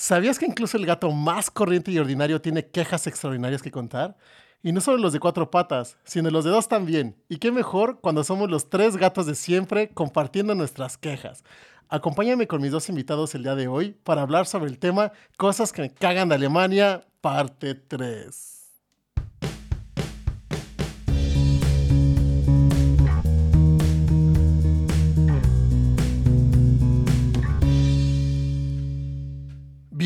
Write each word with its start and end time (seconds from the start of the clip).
¿Sabías 0.00 0.38
que 0.38 0.46
incluso 0.46 0.76
el 0.76 0.86
gato 0.86 1.10
más 1.10 1.50
corriente 1.50 1.90
y 1.90 1.98
ordinario 1.98 2.40
tiene 2.40 2.64
quejas 2.64 3.08
extraordinarias 3.08 3.62
que 3.62 3.72
contar? 3.72 4.16
Y 4.62 4.70
no 4.70 4.80
solo 4.80 4.96
los 4.98 5.12
de 5.12 5.18
cuatro 5.18 5.50
patas, 5.50 5.98
sino 6.04 6.30
los 6.30 6.44
de 6.44 6.50
dos 6.50 6.68
también. 6.68 7.16
Y 7.28 7.38
qué 7.38 7.50
mejor 7.50 7.98
cuando 8.00 8.22
somos 8.22 8.48
los 8.48 8.70
tres 8.70 8.96
gatos 8.96 9.26
de 9.26 9.34
siempre 9.34 9.88
compartiendo 9.88 10.54
nuestras 10.54 10.98
quejas. 10.98 11.42
Acompáñame 11.88 12.46
con 12.46 12.62
mis 12.62 12.70
dos 12.70 12.88
invitados 12.88 13.34
el 13.34 13.42
día 13.42 13.56
de 13.56 13.66
hoy 13.66 13.96
para 14.04 14.22
hablar 14.22 14.46
sobre 14.46 14.70
el 14.70 14.78
tema 14.78 15.10
Cosas 15.36 15.72
que 15.72 15.82
me 15.82 15.90
cagan 15.90 16.28
de 16.28 16.36
Alemania, 16.36 17.04
parte 17.20 17.74
3. 17.74 18.57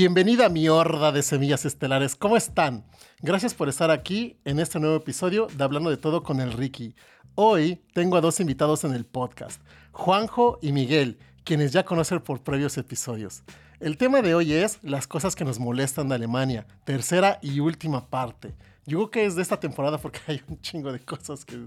Bienvenida 0.04 0.46
a 0.46 0.48
mi 0.48 0.68
horda 0.68 1.12
de 1.12 1.22
semillas 1.22 1.64
estelares. 1.64 2.16
¿Cómo 2.16 2.36
están? 2.36 2.84
Gracias 3.20 3.54
por 3.54 3.68
estar 3.68 3.92
aquí 3.92 4.36
en 4.44 4.58
este 4.58 4.80
nuevo 4.80 4.96
episodio 4.96 5.46
de 5.46 5.62
Hablando 5.62 5.90
de 5.90 5.96
Todo 5.96 6.24
con 6.24 6.40
el 6.40 6.52
Ricky. 6.52 6.96
Hoy 7.36 7.80
tengo 7.94 8.16
a 8.16 8.20
dos 8.20 8.40
invitados 8.40 8.82
en 8.82 8.94
el 8.94 9.04
podcast, 9.04 9.62
Juanjo 9.92 10.58
y 10.60 10.72
Miguel, 10.72 11.20
quienes 11.44 11.70
ya 11.70 11.84
conocen 11.84 12.18
por 12.18 12.42
previos 12.42 12.78
episodios. 12.78 13.44
El 13.78 13.96
tema 13.96 14.22
de 14.22 14.34
hoy 14.34 14.54
es 14.54 14.80
las 14.82 15.06
cosas 15.06 15.36
que 15.36 15.44
nos 15.44 15.60
molestan 15.60 16.08
de 16.08 16.16
Alemania, 16.16 16.66
tercera 16.82 17.38
y 17.40 17.60
última 17.60 18.10
parte. 18.10 18.56
Yo 18.86 18.98
creo 18.98 19.10
que 19.12 19.24
es 19.26 19.36
de 19.36 19.42
esta 19.42 19.60
temporada 19.60 19.98
porque 19.98 20.18
hay 20.26 20.42
un 20.48 20.60
chingo 20.60 20.90
de 20.90 20.98
cosas 20.98 21.44
que 21.44 21.64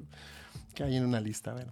que 0.75 0.83
hay 0.83 0.95
en 0.97 1.05
una 1.05 1.19
lista. 1.19 1.53
Bueno. 1.53 1.71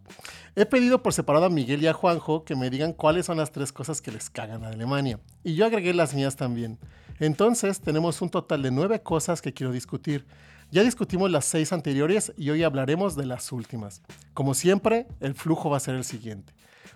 He 0.55 0.65
pedido 0.65 1.03
por 1.03 1.13
separado 1.13 1.45
a 1.45 1.49
Miguel 1.49 1.83
y 1.83 1.87
a 1.87 1.93
Juanjo 1.93 2.43
que 2.43 2.55
me 2.55 2.71
digan 2.71 2.93
cuáles 2.93 3.27
son 3.27 3.37
las 3.37 3.51
tres 3.51 3.71
cosas 3.71 4.01
que 4.01 4.11
les 4.11 4.31
cagan 4.31 4.63
a 4.63 4.69
Alemania. 4.69 5.19
Y 5.43 5.53
yo 5.53 5.65
agregué 5.67 5.93
las 5.93 6.15
mías 6.15 6.35
también. 6.35 6.79
Entonces 7.19 7.79
tenemos 7.79 8.21
un 8.21 8.29
total 8.29 8.63
de 8.63 8.71
nueve 8.71 9.01
cosas 9.01 9.41
que 9.41 9.53
quiero 9.53 9.71
discutir. 9.71 10.25
Ya 10.71 10.81
discutimos 10.83 11.29
las 11.29 11.45
seis 11.45 11.71
anteriores 11.71 12.33
y 12.35 12.49
hoy 12.49 12.63
hablaremos 12.63 13.15
de 13.15 13.27
las 13.27 13.51
últimas. 13.51 14.01
Como 14.33 14.55
siempre, 14.55 15.05
el 15.19 15.35
flujo 15.35 15.69
va 15.69 15.77
a 15.77 15.81
ser 15.81 15.93
el 15.93 16.03
siguiente. 16.03 16.53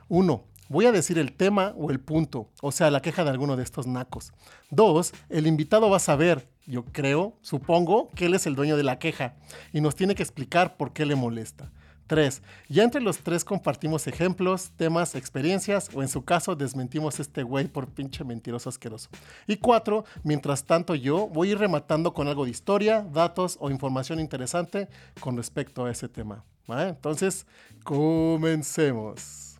Uno, 0.07 0.45
Voy 0.69 0.85
a 0.85 0.91
decir 0.91 1.17
el 1.17 1.31
tema 1.31 1.73
o 1.77 1.91
el 1.91 2.01
punto, 2.01 2.49
o 2.61 2.73
sea, 2.73 2.91
la 2.91 3.01
queja 3.01 3.23
de 3.23 3.29
alguno 3.29 3.55
de 3.55 3.63
estos 3.63 3.87
nacos. 3.87 4.33
Dos, 4.69 5.13
el 5.29 5.47
invitado 5.47 5.89
va 5.89 5.95
a 5.95 6.01
saber, 6.01 6.49
yo 6.65 6.83
creo, 6.83 7.37
supongo, 7.41 8.09
que 8.15 8.25
él 8.25 8.33
es 8.33 8.45
el 8.47 8.55
dueño 8.55 8.75
de 8.75 8.83
la 8.83 8.99
queja 8.99 9.35
y 9.71 9.79
nos 9.79 9.95
tiene 9.95 10.13
que 10.13 10.23
explicar 10.23 10.75
por 10.75 10.91
qué 10.91 11.05
le 11.05 11.15
molesta. 11.15 11.71
Tres, 12.07 12.41
ya 12.69 12.83
entre 12.83 13.01
los 13.01 13.17
tres 13.19 13.43
compartimos 13.43 14.07
ejemplos, 14.07 14.71
temas, 14.77 15.13
experiencias 15.13 15.89
o 15.93 16.01
en 16.01 16.07
su 16.07 16.23
caso 16.23 16.55
desmentimos 16.55 17.19
este 17.19 17.43
güey 17.43 17.67
por 17.67 17.87
pinche 17.87 18.23
mentiroso 18.23 18.69
asqueroso. 18.69 19.09
Y 19.45 19.57
cuatro, 19.57 20.05
mientras 20.23 20.63
tanto 20.63 20.95
yo 20.95 21.27
voy 21.27 21.49
a 21.49 21.51
ir 21.51 21.57
rematando 21.57 22.13
con 22.13 22.29
algo 22.29 22.45
de 22.45 22.51
historia, 22.51 23.05
datos 23.11 23.57
o 23.59 23.69
información 23.69 24.21
interesante 24.21 24.87
con 25.19 25.35
respecto 25.35 25.83
a 25.83 25.91
ese 25.91 26.07
tema. 26.07 26.45
Entonces, 26.69 27.45
comencemos. 27.83 29.57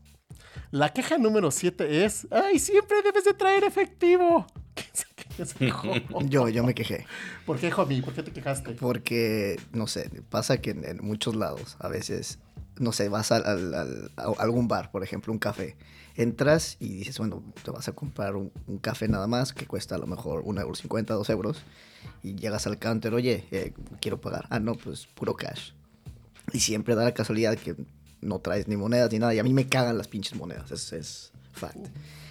La 0.72 0.92
queja 0.92 1.18
número 1.18 1.52
siete 1.52 2.06
es, 2.06 2.28
ay, 2.32 2.60
siempre 2.60 3.02
debes 3.02 3.26
de 3.26 3.34
traer 3.34 3.64
efectivo. 3.64 4.46
yo, 6.30 6.50
yo 6.50 6.64
me 6.64 6.74
quejé. 6.74 7.06
¿Por 7.46 7.60
qué, 7.60 7.72
Jomi? 7.72 8.02
¿Por 8.02 8.14
qué 8.14 8.24
te 8.24 8.32
quejaste? 8.32 8.74
Porque, 8.74 9.60
no 9.74 9.88
sé, 9.88 10.10
pasa 10.30 10.58
que 10.58 10.72
en, 10.72 11.00
muchos 11.02 11.36
lados, 11.36 11.78
a 11.80 11.88
veces, 11.88 12.40
no 12.78 12.92
sé, 12.92 13.10
vas 13.10 13.32
a 13.32 13.38
algún 14.38 14.68
bar, 14.68 14.92
por 14.92 15.04
ejemplo, 15.04 15.32
un 15.32 15.40
café. 15.40 15.76
Entras 16.16 16.78
y 16.80 16.90
dices, 16.98 17.20
bueno, 17.20 17.44
te 17.64 17.70
vas 17.70 17.88
a 17.88 17.92
comprar 17.92 18.36
un, 18.36 18.52
café 18.82 19.08
nada 19.08 19.28
más 19.28 19.54
que 19.54 19.68
cuesta 19.68 19.96
a 19.96 19.98
lo 20.00 20.08
mejor 20.08 20.44
1,50 20.44 20.62
euro, 20.62 20.76
50, 20.76 21.14
2 21.14 21.30
euros. 21.30 21.62
Y 22.24 22.36
llegas 22.36 22.66
al 22.66 22.80
counter, 22.80 23.14
oye, 23.14 23.46
eh, 23.52 23.74
quiero 24.02 24.20
pagar. 24.20 24.48
Ah, 24.50 24.60
no, 24.60 24.76
pues 24.76 25.06
puro 25.06 25.36
cash. 25.36 25.72
Y 26.54 26.60
siempre 26.60 26.96
da 26.96 27.04
la 27.04 27.14
casualidad 27.14 27.56
que 27.58 27.76
no 28.22 28.40
traes 28.40 28.68
ni 28.68 28.78
monedas 28.78 29.12
ni 29.12 29.20
nada. 29.20 29.34
Y 29.36 29.40
a 29.40 29.44
mí 29.44 29.54
me 29.54 29.68
cagan 29.68 29.98
las 29.98 30.08
pinches 30.08 30.36
monedas, 30.36 30.72
es, 30.72 30.94
es 30.94 31.32
fact. 31.54 31.88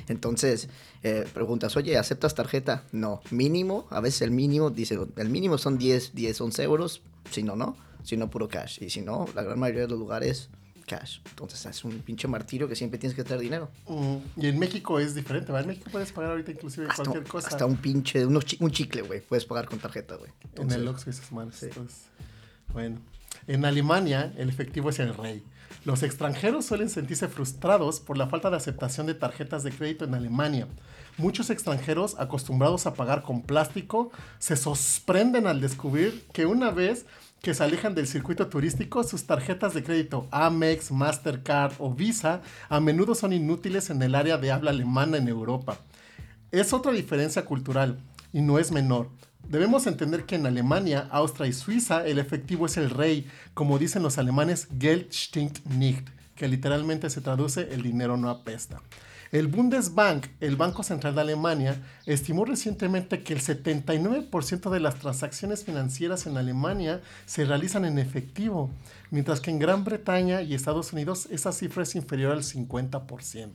Entonces, 0.08 0.68
eh, 1.02 1.26
preguntas, 1.32 1.76
oye, 1.76 1.96
¿aceptas 1.98 2.34
tarjeta? 2.34 2.84
No, 2.92 3.20
mínimo, 3.30 3.86
a 3.90 4.00
veces 4.00 4.22
el 4.22 4.30
mínimo, 4.30 4.70
dice, 4.70 4.98
el 5.16 5.28
mínimo 5.30 5.58
son 5.58 5.78
10, 5.78 6.14
10, 6.14 6.40
11 6.40 6.62
euros, 6.62 7.02
si 7.30 7.42
no, 7.42 7.56
no, 7.56 7.76
si 8.02 8.16
no, 8.16 8.30
puro 8.30 8.48
cash. 8.48 8.82
Y 8.82 8.90
si 8.90 9.02
no, 9.02 9.26
la 9.34 9.42
gran 9.42 9.58
mayoría 9.58 9.82
de 9.82 9.88
los 9.88 9.98
lugares, 9.98 10.48
cash. 10.86 11.18
Entonces 11.30 11.66
es 11.66 11.84
un 11.84 11.98
pinche 12.00 12.28
martirio 12.28 12.68
que 12.68 12.76
siempre 12.76 12.98
tienes 12.98 13.16
que 13.16 13.24
tener 13.24 13.40
dinero. 13.40 13.70
y 14.36 14.46
en 14.46 14.58
México 14.58 14.98
es 14.98 15.14
diferente, 15.14 15.52
¿verdad? 15.52 15.62
En 15.62 15.68
México 15.68 15.90
puedes 15.90 16.12
pagar 16.12 16.30
ahorita 16.30 16.52
inclusive 16.52 16.86
cualquier 16.94 17.24
cosa. 17.24 17.48
Hasta 17.48 17.66
un 17.66 17.76
pinche, 17.76 18.24
un 18.24 18.70
chicle, 18.70 19.02
güey, 19.02 19.20
puedes 19.20 19.44
pagar 19.44 19.66
con 19.66 19.78
tarjeta, 19.78 20.16
güey. 20.16 20.30
En 20.56 20.70
el 20.70 20.86
Oxxo 20.88 21.10
esas 21.10 21.30
manos. 21.32 21.60
bueno. 22.72 23.00
En 23.46 23.64
Alemania, 23.64 24.32
el 24.36 24.48
efectivo 24.48 24.90
es 24.90 24.98
el 24.98 25.14
rey. 25.14 25.44
Los 25.84 26.02
extranjeros 26.02 26.64
suelen 26.64 26.90
sentirse 26.90 27.28
frustrados 27.28 28.00
por 28.00 28.18
la 28.18 28.26
falta 28.26 28.50
de 28.50 28.56
aceptación 28.56 29.06
de 29.06 29.14
tarjetas 29.14 29.62
de 29.62 29.70
crédito 29.70 30.04
en 30.04 30.14
Alemania. 30.14 30.66
Muchos 31.16 31.48
extranjeros 31.50 32.16
acostumbrados 32.18 32.86
a 32.86 32.94
pagar 32.94 33.22
con 33.22 33.42
plástico 33.42 34.10
se 34.38 34.56
sorprenden 34.56 35.46
al 35.46 35.60
descubrir 35.60 36.24
que 36.32 36.44
una 36.44 36.70
vez 36.70 37.06
que 37.40 37.54
se 37.54 37.62
alejan 37.62 37.94
del 37.94 38.08
circuito 38.08 38.48
turístico, 38.48 39.04
sus 39.04 39.26
tarjetas 39.26 39.74
de 39.74 39.84
crédito 39.84 40.26
Amex, 40.32 40.90
Mastercard 40.90 41.74
o 41.78 41.94
Visa 41.94 42.42
a 42.68 42.80
menudo 42.80 43.14
son 43.14 43.32
inútiles 43.32 43.88
en 43.88 44.02
el 44.02 44.16
área 44.16 44.38
de 44.38 44.50
habla 44.50 44.72
alemana 44.72 45.18
en 45.18 45.28
Europa. 45.28 45.78
Es 46.50 46.72
otra 46.72 46.90
diferencia 46.90 47.44
cultural 47.44 48.00
y 48.32 48.40
no 48.40 48.58
es 48.58 48.72
menor. 48.72 49.08
Debemos 49.48 49.86
entender 49.86 50.24
que 50.24 50.34
en 50.34 50.46
Alemania, 50.46 51.06
Austria 51.10 51.46
y 51.46 51.52
Suiza 51.52 52.04
el 52.04 52.18
efectivo 52.18 52.66
es 52.66 52.76
el 52.76 52.90
rey, 52.90 53.28
como 53.54 53.78
dicen 53.78 54.02
los 54.02 54.18
alemanes 54.18 54.66
Geld 54.76 55.12
stinkt 55.12 55.64
nicht, 55.66 56.08
que 56.34 56.48
literalmente 56.48 57.08
se 57.10 57.20
traduce 57.20 57.72
el 57.72 57.82
dinero 57.82 58.16
no 58.16 58.28
apesta. 58.28 58.82
El 59.30 59.46
Bundesbank, 59.46 60.26
el 60.40 60.56
Banco 60.56 60.82
Central 60.82 61.14
de 61.14 61.20
Alemania, 61.20 61.80
estimó 62.06 62.44
recientemente 62.44 63.22
que 63.22 63.34
el 63.34 63.40
79% 63.40 64.70
de 64.70 64.80
las 64.80 64.96
transacciones 64.96 65.64
financieras 65.64 66.26
en 66.26 66.36
Alemania 66.36 67.00
se 67.24 67.44
realizan 67.44 67.84
en 67.84 67.98
efectivo, 67.98 68.70
mientras 69.10 69.40
que 69.40 69.50
en 69.50 69.58
Gran 69.58 69.84
Bretaña 69.84 70.42
y 70.42 70.54
Estados 70.54 70.92
Unidos 70.92 71.28
esa 71.30 71.52
cifra 71.52 71.84
es 71.84 71.94
inferior 71.94 72.32
al 72.32 72.42
50%. 72.42 73.50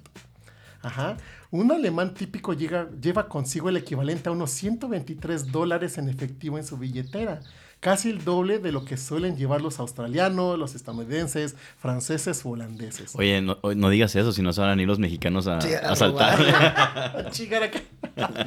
Ajá. 0.83 1.17
Un 1.51 1.71
alemán 1.71 2.13
típico 2.13 2.53
lleva 2.53 3.27
consigo 3.27 3.69
el 3.69 3.77
equivalente 3.77 4.29
a 4.29 4.31
unos 4.31 4.51
123 4.51 5.51
dólares 5.51 5.97
en 5.97 6.07
efectivo 6.09 6.57
en 6.57 6.65
su 6.65 6.77
billetera, 6.77 7.41
casi 7.81 8.09
el 8.09 8.23
doble 8.23 8.59
de 8.59 8.71
lo 8.71 8.85
que 8.85 8.95
suelen 8.95 9.35
llevar 9.35 9.61
los 9.61 9.79
australianos, 9.79 10.57
los 10.57 10.75
estadounidenses, 10.75 11.55
franceses 11.77 12.45
o 12.45 12.51
holandeses. 12.51 13.13
Oye, 13.15 13.41
no, 13.41 13.89
digas 13.89 14.15
eso, 14.15 14.31
si 14.31 14.41
no 14.41 14.53
se 14.53 14.61
van 14.61 14.79
a 14.79 14.81
ir 14.81 14.87
los 14.87 14.97
mexicanos 14.99 15.47
a, 15.47 15.57
a, 15.57 15.95
saltar. 15.95 16.39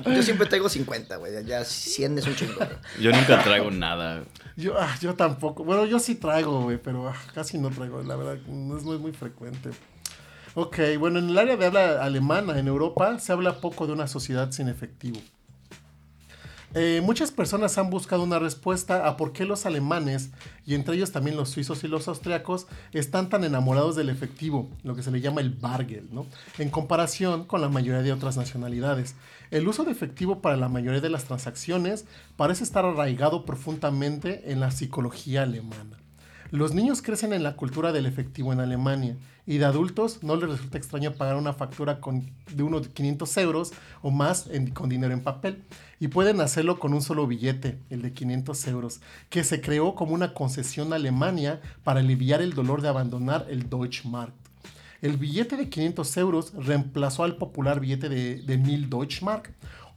Yo 0.06 0.22
siempre 0.22 0.46
traigo 0.46 0.68
50, 0.68 1.16
güey, 1.16 1.44
ya 1.44 1.64
100 1.64 2.18
es 2.18 2.26
un 2.26 2.36
chingo. 2.36 2.54
Yo 3.00 3.12
nunca 3.12 3.42
traigo 3.42 3.70
nada. 3.70 4.24
Yo, 4.56 4.78
ah, 4.78 4.94
yo 5.00 5.14
tampoco. 5.14 5.64
Bueno, 5.64 5.84
yo 5.84 5.98
sí 5.98 6.14
traigo, 6.14 6.62
güey, 6.62 6.78
pero 6.78 7.08
ah, 7.08 7.16
casi 7.34 7.58
no 7.58 7.70
traigo, 7.70 8.02
la 8.02 8.14
verdad, 8.14 8.38
no 8.46 8.76
es 8.76 8.84
muy, 8.84 8.98
muy 8.98 9.12
frecuente. 9.12 9.70
Ok, 10.56 10.78
bueno, 11.00 11.18
en 11.18 11.30
el 11.30 11.38
área 11.38 11.56
de 11.56 11.66
habla 11.66 12.04
alemana, 12.04 12.58
en 12.60 12.68
Europa, 12.68 13.18
se 13.18 13.32
habla 13.32 13.60
poco 13.60 13.88
de 13.88 13.92
una 13.92 14.06
sociedad 14.06 14.52
sin 14.52 14.68
efectivo. 14.68 15.18
Eh, 16.74 17.00
muchas 17.04 17.32
personas 17.32 17.76
han 17.76 17.90
buscado 17.90 18.22
una 18.22 18.38
respuesta 18.38 19.08
a 19.08 19.16
por 19.16 19.32
qué 19.32 19.44
los 19.44 19.66
alemanes, 19.66 20.30
y 20.64 20.74
entre 20.74 20.94
ellos 20.94 21.10
también 21.10 21.36
los 21.36 21.50
suizos 21.50 21.82
y 21.82 21.88
los 21.88 22.06
austriacos, 22.06 22.68
están 22.92 23.28
tan 23.28 23.42
enamorados 23.42 23.96
del 23.96 24.10
efectivo, 24.10 24.70
lo 24.84 24.94
que 24.94 25.02
se 25.02 25.10
le 25.10 25.20
llama 25.20 25.40
el 25.40 25.50
Bargeld, 25.50 26.12
¿no? 26.12 26.26
en 26.58 26.70
comparación 26.70 27.46
con 27.46 27.60
la 27.60 27.68
mayoría 27.68 28.02
de 28.02 28.12
otras 28.12 28.36
nacionalidades. 28.36 29.16
El 29.50 29.66
uso 29.66 29.82
de 29.82 29.90
efectivo 29.90 30.40
para 30.40 30.56
la 30.56 30.68
mayoría 30.68 31.00
de 31.00 31.10
las 31.10 31.24
transacciones 31.24 32.06
parece 32.36 32.62
estar 32.62 32.84
arraigado 32.84 33.44
profundamente 33.44 34.52
en 34.52 34.60
la 34.60 34.70
psicología 34.70 35.42
alemana. 35.42 36.03
Los 36.54 36.72
niños 36.72 37.02
crecen 37.02 37.32
en 37.32 37.42
la 37.42 37.56
cultura 37.56 37.90
del 37.90 38.06
efectivo 38.06 38.52
en 38.52 38.60
Alemania 38.60 39.16
y 39.44 39.58
de 39.58 39.64
adultos 39.64 40.22
no 40.22 40.36
les 40.36 40.48
resulta 40.48 40.78
extraño 40.78 41.12
pagar 41.14 41.34
una 41.34 41.52
factura 41.52 41.98
de 42.54 42.62
unos 42.62 42.86
500 42.86 43.36
euros 43.38 43.72
o 44.02 44.12
más 44.12 44.48
con 44.72 44.88
dinero 44.88 45.12
en 45.12 45.24
papel. 45.24 45.64
Y 45.98 46.06
pueden 46.06 46.40
hacerlo 46.40 46.78
con 46.78 46.94
un 46.94 47.02
solo 47.02 47.26
billete, 47.26 47.80
el 47.90 48.02
de 48.02 48.12
500 48.12 48.68
euros, 48.68 49.00
que 49.30 49.42
se 49.42 49.60
creó 49.60 49.96
como 49.96 50.14
una 50.14 50.32
concesión 50.32 50.92
a 50.92 50.96
Alemania 50.96 51.60
para 51.82 51.98
aliviar 51.98 52.40
el 52.40 52.54
dolor 52.54 52.82
de 52.82 52.88
abandonar 52.88 53.46
el 53.50 53.68
Deutschmark. 53.68 54.32
El 55.02 55.16
billete 55.16 55.56
de 55.56 55.68
500 55.68 56.16
euros 56.18 56.52
reemplazó 56.54 57.24
al 57.24 57.36
popular 57.36 57.80
billete 57.80 58.08
de, 58.08 58.36
de 58.36 58.58
1000 58.58 58.90
Deutschmark 58.90 59.52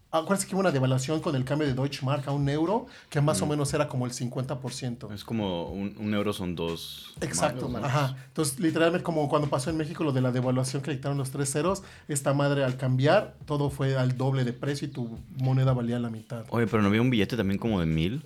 Acuérdense 0.10 0.48
que 0.48 0.56
hubo 0.56 0.62
una 0.62 0.72
devaluación 0.72 1.20
con 1.20 1.36
el 1.36 1.44
cambio 1.44 1.68
de 1.68 1.74
Deutsche 1.74 2.06
Mark 2.06 2.24
a 2.28 2.32
un 2.32 2.48
euro, 2.48 2.88
que 3.10 3.20
más 3.20 3.42
o 3.42 3.46
menos 3.46 3.74
era 3.74 3.90
como 3.90 4.06
el 4.06 4.14
50%. 4.14 5.14
Es 5.14 5.26
como 5.26 5.70
un, 5.72 6.14
euro 6.14 6.32
son 6.32 6.56
dos. 6.56 7.14
Exacto, 7.20 7.70
ajá. 7.84 8.16
Entonces, 8.28 8.60
literalmente, 8.60 9.04
como 9.04 9.28
cuando 9.28 9.50
pasó 9.50 9.70
en 9.70 9.78
México 9.78 10.06
lo 10.06 10.14
de 10.14 10.22
la 10.22 10.32
devaluación 10.32 10.82
que 10.82 10.92
dictaron 10.92 11.18
los 11.18 11.32
tres 11.32 11.52
ceros, 11.52 11.84
esta 12.08 12.34
madre 12.34 12.64
al 12.64 12.78
cambiar, 12.78 13.36
todo 13.46 13.70
fue 13.70 13.98
al 13.98 14.18
doble 14.18 14.46
de 14.46 14.54
precio 14.54 14.88
y 14.88 14.92
tu 14.92 15.20
moneda 15.38 15.74
valía 15.74 16.00
la 16.00 16.10
mitad. 16.10 16.46
Oye, 16.50 16.68
pero 16.68 16.82
no 16.82 16.88
había 16.88 17.02
un 17.02 17.10
billete 17.10 17.36
también 17.36 17.60
como 17.60 17.80
de 17.82 17.86
mil. 17.86 18.26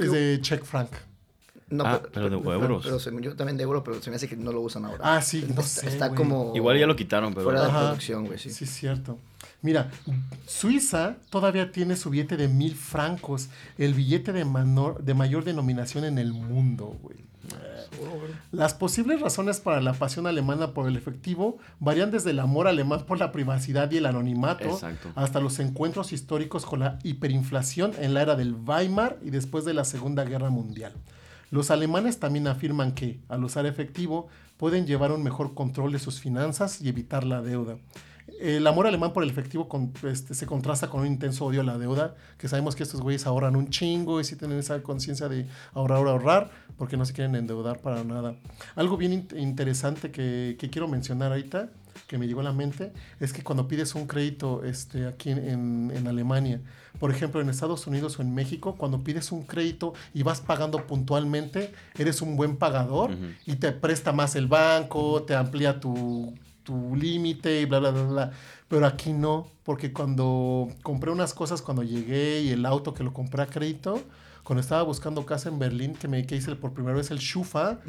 es 0.00 0.12
de 0.12 0.38
check 0.42 0.64
franc. 0.64 0.90
No, 1.72 1.84
ah, 1.86 2.02
pero, 2.12 2.28
de 2.28 2.36
euros. 2.36 2.84
Pero, 2.84 3.20
yo 3.20 3.34
también 3.34 3.56
de 3.56 3.62
euros, 3.62 3.82
pero 3.82 4.00
se 4.02 4.10
me 4.10 4.16
hace 4.16 4.28
que 4.28 4.36
no 4.36 4.52
lo 4.52 4.60
usan 4.60 4.84
ahora. 4.84 5.16
Ah, 5.16 5.22
sí, 5.22 5.46
no 5.56 5.62
sé, 5.62 5.88
Está 5.88 6.14
como... 6.14 6.52
Igual 6.54 6.78
ya 6.78 6.86
lo 6.86 6.94
quitaron, 6.94 7.32
pero... 7.32 7.44
Fuera 7.44 7.64
de 7.64 7.70
producción, 7.70 8.26
güey, 8.26 8.38
sí. 8.38 8.50
Sí, 8.50 8.64
es 8.64 8.70
cierto. 8.70 9.18
Mira, 9.62 9.90
Suiza 10.46 11.16
todavía 11.30 11.70
tiene 11.70 11.94
su 11.96 12.10
billete 12.10 12.36
de 12.36 12.48
mil 12.48 12.74
francos, 12.74 13.48
el 13.78 13.94
billete 13.94 14.32
de, 14.32 14.44
de 15.00 15.14
mayor 15.14 15.44
denominación 15.44 16.04
en 16.04 16.18
el 16.18 16.32
mundo, 16.32 16.96
güey. 17.00 17.32
Las 18.50 18.74
posibles 18.74 19.20
razones 19.20 19.60
para 19.60 19.80
la 19.80 19.92
pasión 19.92 20.26
alemana 20.26 20.72
por 20.72 20.88
el 20.88 20.96
efectivo 20.96 21.58
varían 21.78 22.10
desde 22.10 22.30
el 22.30 22.40
amor 22.40 22.66
alemán 22.66 23.04
por 23.06 23.18
la 23.18 23.32
privacidad 23.32 23.90
y 23.90 23.98
el 23.98 24.06
anonimato 24.06 24.80
hasta 25.14 25.40
los 25.40 25.58
encuentros 25.58 26.12
históricos 26.12 26.64
con 26.64 26.80
la 26.80 26.98
hiperinflación 27.02 27.92
en 27.98 28.14
la 28.14 28.22
era 28.22 28.36
del 28.36 28.54
Weimar 28.54 29.18
y 29.22 29.30
después 29.30 29.64
de 29.64 29.74
la 29.74 29.84
Segunda 29.84 30.24
Guerra 30.24 30.50
Mundial. 30.50 30.92
Los 31.50 31.70
alemanes 31.70 32.18
también 32.18 32.46
afirman 32.46 32.92
que, 32.92 33.20
al 33.28 33.44
usar 33.44 33.66
efectivo, 33.66 34.28
pueden 34.56 34.86
llevar 34.86 35.12
un 35.12 35.22
mejor 35.22 35.54
control 35.54 35.92
de 35.92 35.98
sus 35.98 36.18
finanzas 36.18 36.80
y 36.80 36.88
evitar 36.88 37.24
la 37.24 37.42
deuda 37.42 37.76
el 38.40 38.66
amor 38.66 38.86
alemán 38.86 39.12
por 39.12 39.22
el 39.22 39.30
efectivo 39.30 39.68
este, 40.04 40.34
se 40.34 40.46
contrasta 40.46 40.88
con 40.88 41.02
un 41.02 41.06
intenso 41.06 41.44
odio 41.44 41.60
a 41.60 41.64
la 41.64 41.78
deuda, 41.78 42.16
que 42.38 42.48
sabemos 42.48 42.74
que 42.74 42.82
estos 42.82 43.00
güeyes 43.00 43.26
ahorran 43.26 43.56
un 43.56 43.68
chingo 43.68 44.20
y 44.20 44.24
sí 44.24 44.36
tienen 44.36 44.58
esa 44.58 44.82
conciencia 44.82 45.28
de 45.28 45.46
ahorrar, 45.74 45.98
ahorrar, 45.98 46.50
porque 46.76 46.96
no 46.96 47.04
se 47.04 47.12
quieren 47.12 47.34
endeudar 47.36 47.80
para 47.80 48.02
nada. 48.04 48.34
Algo 48.74 48.96
bien 48.96 49.28
interesante 49.36 50.10
que, 50.10 50.56
quiero 50.70 50.88
mencionar 50.88 51.30
ahorita, 51.30 51.70
que 52.08 52.18
me 52.18 52.26
llegó 52.26 52.40
a 52.40 52.44
la 52.44 52.52
mente, 52.52 52.92
es 53.20 53.32
que 53.32 53.42
cuando 53.42 53.68
pides 53.68 53.94
un 53.94 54.06
crédito 54.06 54.64
este, 54.64 55.06
aquí 55.06 55.30
en, 55.30 56.04
Alemania, 56.06 56.60
por 56.98 57.10
ejemplo, 57.10 57.40
en 57.40 57.48
Estados 57.48 57.86
Unidos 57.86 58.18
o 58.18 58.22
en 58.22 58.34
México, 58.34 58.76
cuando 58.76 59.04
pides 59.04 59.30
un 59.30 59.44
crédito 59.44 59.94
y 60.14 60.22
vas 60.22 60.40
pagando 60.40 60.86
puntualmente, 60.86 61.72
eres 61.96 62.22
un 62.22 62.36
buen 62.36 62.56
pagador 62.56 63.12
y 63.46 63.56
te 63.56 63.72
presta 63.72 64.12
más 64.12 64.36
el 64.36 64.46
banco, 64.46 65.22
te 65.22 65.34
amplía 65.34 65.80
tu 65.80 66.34
tu 66.62 66.94
límite 66.96 67.60
y 67.60 67.64
bla, 67.64 67.78
bla, 67.78 67.90
bla, 67.90 68.04
bla. 68.04 68.32
Pero 68.68 68.86
aquí 68.86 69.12
no, 69.12 69.48
porque 69.64 69.92
cuando 69.92 70.68
compré 70.82 71.10
unas 71.10 71.34
cosas, 71.34 71.62
cuando 71.62 71.82
llegué 71.82 72.40
y 72.42 72.50
el 72.50 72.64
auto 72.66 72.94
que 72.94 73.04
lo 73.04 73.12
compré 73.12 73.42
a 73.42 73.46
crédito, 73.46 74.00
cuando 74.42 74.60
estaba 74.60 74.82
buscando 74.82 75.24
casa 75.26 75.48
en 75.48 75.58
Berlín, 75.58 75.94
que 75.94 76.08
me 76.08 76.26
que 76.26 76.36
hice 76.36 76.54
por 76.56 76.72
primera 76.72 76.96
vez 76.96 77.10
el 77.10 77.18
Schufa, 77.18 77.80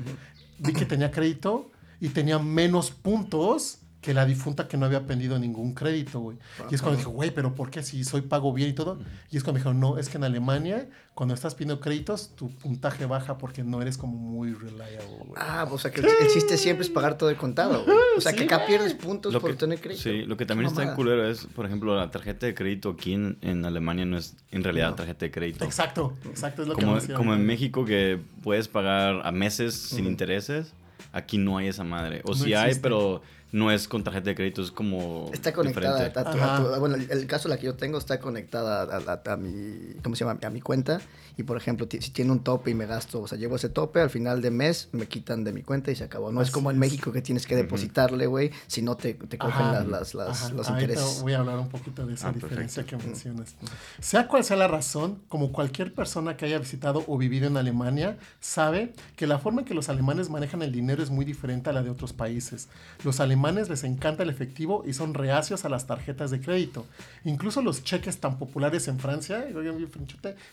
vi 0.59 0.73
que 0.73 0.85
tenía 0.85 1.11
crédito 1.11 1.71
y 1.99 2.09
tenía 2.09 2.39
menos 2.39 2.91
puntos 2.91 3.79
que 4.03 4.13
la 4.13 4.25
difunta 4.25 4.67
que 4.67 4.75
no 4.75 4.85
había 4.85 5.07
pendido 5.07 5.39
ningún 5.39 5.73
crédito, 5.73 6.19
güey. 6.19 6.37
y 6.69 6.75
es 6.75 6.81
cuando 6.81 6.97
dije, 6.97 7.09
güey, 7.09 7.31
pero 7.31 7.55
¿por 7.55 7.71
qué 7.71 7.81
si 7.81 8.03
soy 8.03 8.21
pago 8.21 8.51
bien 8.51 8.69
y 8.69 8.73
todo? 8.73 8.99
Y 9.31 9.37
es 9.37 9.43
cuando 9.43 9.53
me 9.53 9.59
dijeron, 9.59 9.79
no, 9.79 9.97
es 9.97 10.09
que 10.09 10.17
en 10.17 10.25
Alemania, 10.25 10.89
cuando 11.13 11.33
estás 11.33 11.55
pidiendo 11.55 11.79
créditos, 11.79 12.35
tu 12.35 12.49
puntaje 12.49 13.05
baja 13.05 13.37
porque 13.37 13.63
no 13.63 13.81
eres 13.81 13.97
como 13.97 14.17
muy 14.17 14.53
reliable, 14.53 15.07
güey. 15.19 15.31
Ah, 15.37 15.65
o 15.71 15.79
sea 15.79 15.89
que 15.89 16.01
el, 16.01 16.07
chiste 16.27 16.57
siempre 16.57 16.85
es 16.85 16.91
pagar 16.91 17.17
todo 17.17 17.29
de 17.29 17.37
contado, 17.37 17.85
güey. 17.85 17.97
O 18.17 18.21
sea 18.21 18.33
que 18.33 18.43
acá 18.43 18.65
pierdes 18.65 18.93
puntos 18.93 19.33
por 19.37 19.55
tener 19.55 19.79
crédito. 19.79 20.03
Sí, 20.03 20.23
lo 20.23 20.35
que 20.35 20.45
también 20.45 20.67
está 20.67 20.83
en 20.83 20.95
culero 20.95 21.25
es, 21.25 21.45
por 21.45 21.65
ejemplo, 21.65 21.95
la 21.95 22.11
tarjeta 22.11 22.45
de 22.45 22.53
crédito 22.53 22.89
aquí 22.89 23.13
en, 23.13 23.65
Alemania 23.65 24.05
no 24.05 24.17
es 24.17 24.35
en 24.51 24.65
realidad 24.65 24.95
tarjeta 24.95 25.25
de 25.25 25.31
crédito. 25.31 25.63
Exacto, 25.63 26.13
exacto, 26.25 26.63
es 26.63 26.67
lo 26.67 26.75
como, 26.75 26.99
que 26.99 27.13
Como 27.13 27.33
en 27.33 27.45
México 27.45 27.85
que 27.85 28.19
puedes 28.43 28.67
pagar 28.67 29.21
a 29.23 29.31
meses 29.31 29.75
sin 29.75 30.07
intereses, 30.07 30.73
aquí 31.13 31.37
no 31.37 31.57
hay 31.57 31.67
esa 31.67 31.85
madre. 31.85 32.21
O 32.25 32.33
si 32.33 32.53
hay, 32.53 32.75
pero 32.75 33.21
no 33.53 33.69
es 33.69 33.87
con 33.87 34.03
tarjeta 34.03 34.31
de 34.31 34.35
crédito, 34.35 34.63
es 34.63 34.71
como. 34.71 35.29
Está 35.31 35.53
conectada. 35.53 36.07
A 36.07 36.79
bueno, 36.79 36.95
el, 36.95 37.27
caso 37.27 37.47
la 37.47 37.57
que 37.57 37.67
yo 37.67 37.75
tengo 37.75 37.99
está 37.99 38.19
conectada 38.19 38.81
a, 38.81 39.37
mi. 39.37 39.93
¿Cómo 40.01 40.15
se 40.15 40.25
llama? 40.25 40.39
A 40.43 40.49
mi 40.49 40.59
cuenta. 40.59 40.99
Y 41.37 41.43
por 41.43 41.57
ejemplo, 41.57 41.87
si 41.89 42.11
tiene 42.11 42.31
un 42.31 42.43
tope 42.43 42.71
y 42.71 42.73
me 42.73 42.87
gasto, 42.87 43.21
o 43.21 43.27
sea, 43.27 43.37
llevo 43.37 43.55
ese 43.55 43.69
tope, 43.69 44.01
al 44.01 44.09
final 44.09 44.41
de 44.41 44.49
mes 44.51 44.89
me 44.91 45.07
quitan 45.07 45.43
de 45.43 45.53
mi 45.53 45.61
cuenta 45.61 45.91
y 45.91 45.95
se 45.95 46.03
acabó. 46.03 46.31
No 46.31 46.41
es 46.41 46.49
como 46.49 46.71
en 46.71 46.79
México 46.79 47.11
que 47.11 47.21
tienes 47.21 47.45
que 47.45 47.55
depositarle, 47.55 48.25
güey, 48.25 48.51
si 48.65 48.81
no 48.81 48.97
te, 48.97 49.13
te 49.13 49.37
cogen 49.37 49.91
las, 49.91 50.15
las, 50.15 50.51
los 50.51 50.69
intereses. 50.69 51.21
Voy 51.21 51.33
a 51.33 51.39
hablar 51.39 51.59
un 51.59 51.69
poquito 51.69 52.05
de 52.05 52.15
esa 52.15 52.29
ah, 52.29 52.31
diferencia 52.31 52.85
que 52.85 52.97
mencionas. 52.97 53.55
Sea 53.99 54.27
cual 54.27 54.43
sea 54.43 54.57
la 54.57 54.67
razón, 54.67 55.21
como 55.27 55.51
cualquier 55.51 55.93
persona 55.93 56.37
que 56.37 56.45
haya 56.45 56.57
visitado 56.57 57.03
o 57.07 57.17
vivido 57.19 57.47
en 57.47 57.57
Alemania, 57.57 58.17
sabe 58.39 58.93
que 59.15 59.27
la 59.27 59.37
forma 59.37 59.61
en 59.61 59.65
que 59.65 59.73
los 59.73 59.89
alemanes 59.89 60.29
manejan 60.29 60.61
el 60.63 60.71
dinero 60.71 61.03
es 61.03 61.11
muy 61.11 61.25
diferente 61.25 61.69
a 61.69 61.73
la 61.73 61.83
de 61.83 61.91
otros 61.91 62.13
países. 62.13 62.67
Los 63.03 63.19
alemanes 63.19 63.42
les 63.51 63.83
encanta 63.83 64.23
el 64.23 64.29
efectivo 64.29 64.83
y 64.85 64.93
son 64.93 65.13
reacios 65.13 65.65
a 65.65 65.69
las 65.69 65.85
tarjetas 65.85 66.31
de 66.31 66.41
crédito. 66.41 66.85
Incluso 67.25 67.61
los 67.61 67.83
cheques 67.83 68.19
tan 68.19 68.37
populares 68.37 68.87
en 68.87 68.99
Francia, 68.99 69.45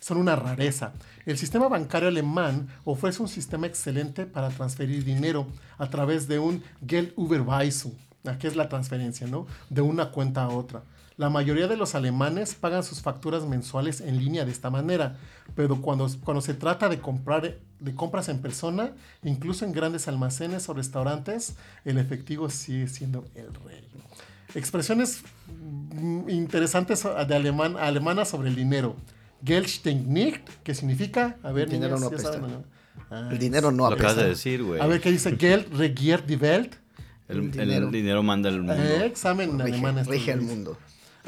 son 0.01 0.19
una 0.19 0.37
rareza 0.37 0.93
el 1.27 1.39
sistema 1.39 1.69
bancario 1.69 2.09
alemán 2.09 2.69
ofrece 2.85 3.23
un 3.23 3.29
sistema 3.29 3.67
excelente 3.67 4.27
para 4.27 4.49
transferir 4.49 5.05
dinero 5.05 5.47
a 5.79 5.89
través 5.89 6.29
de 6.29 6.39
un 6.39 6.63
Geldüberweisung, 6.87 7.93
que 8.39 8.49
es 8.49 8.57
la 8.57 8.69
transferencia. 8.69 9.27
De 9.69 9.81
una 9.81 10.11
cuenta 10.11 10.45
a 10.45 10.49
otra. 10.49 10.83
La 11.21 11.29
mayoría 11.29 11.69
de 11.69 11.77
los 11.77 11.95
alemanes 11.95 12.55
pagan 12.55 12.83
sus 12.83 13.03
facturas 13.03 13.45
mensuales 13.45 14.01
en 14.01 14.17
línea 14.17 14.47
de 14.47 14.53
esta 14.53 14.71
manera, 14.71 15.19
pero 15.55 15.83
cuando, 15.83 16.09
cuando 16.25 16.41
se 16.41 16.55
trata 16.55 16.89
de 16.89 16.99
comprar 16.99 17.59
de 17.79 17.95
compras 17.95 18.31
en 18.31 18.41
persona, 18.41 18.93
incluso 19.23 19.67
en 19.67 19.73
grandes 19.73 20.09
almacenes 20.09 20.67
o 20.71 20.73
restaurantes, 20.73 21.57
el 21.85 21.99
efectivo 21.99 22.49
sigue 22.49 22.89
siendo 22.89 23.27
el 23.35 23.53
rey. 23.67 23.87
Expresiones 24.55 25.21
mm, 25.93 26.31
interesantes 26.31 27.03
de 27.03 27.37
alemán, 27.37 27.77
alemanas 27.77 28.31
sobre 28.31 28.49
el 28.49 28.57
dinero. 28.57 28.97
Nicht, 29.45 30.49
que 30.65 30.75
significa, 30.75 31.37
a 31.43 31.53
ver, 31.53 31.69
dinero 31.69 31.99
no 31.99 32.09
el 33.31 33.39
dinero 33.39 33.71
no 33.71 33.85
apesta. 33.85 34.05
Lo 34.05 34.09
acabas 34.09 34.17
de 34.17 34.29
decir, 34.31 34.63
güey. 34.63 34.81
A 34.81 34.87
ver, 34.87 35.03
¿qué 35.03 35.11
dice? 35.11 35.37
Geld 35.37 35.71
regiert 35.77 36.25
die 36.25 36.37
Welt. 36.37 36.77
El, 37.29 37.51
dinero. 37.91 38.23
manda 38.23 38.49
el 38.49 38.63
mundo. 38.63 38.83
Eh, 38.83 39.05
examen 39.05 39.51
en 39.51 39.61
alemán. 39.61 40.03
Rige 40.07 40.33
el 40.33 40.41
mundo. 40.41 40.79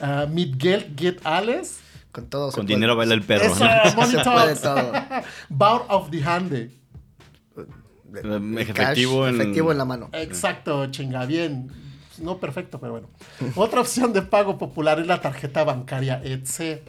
Uh, 0.00 0.26
mit 0.28 0.58
Geld 0.58 0.96
geht 0.96 1.24
alles. 1.26 1.80
Con 2.12 2.28
todo 2.28 2.52
Con 2.52 2.66
dinero 2.66 2.96
baila 2.96 3.14
el 3.14 3.22
perro. 3.22 3.44
Eso, 3.44 3.64
¿no? 3.64 4.06
se 4.06 4.18
puede 4.18 4.56
todo. 4.56 4.92
Bauer 5.48 5.82
of 5.88 6.10
the 6.10 6.22
Hande. 6.22 6.70
Efectivo, 8.14 9.26
en... 9.26 9.40
efectivo 9.40 9.72
en 9.72 9.78
la 9.78 9.84
mano. 9.84 10.10
Exacto, 10.12 10.86
chinga, 10.90 11.24
bien. 11.24 11.70
No 12.18 12.38
perfecto, 12.38 12.78
pero 12.78 12.92
bueno. 12.92 13.08
Otra 13.56 13.80
opción 13.80 14.12
de 14.12 14.22
pago 14.22 14.58
popular 14.58 15.00
es 15.00 15.06
la 15.06 15.20
tarjeta 15.20 15.64
bancaria 15.64 16.20
ETC 16.22 16.82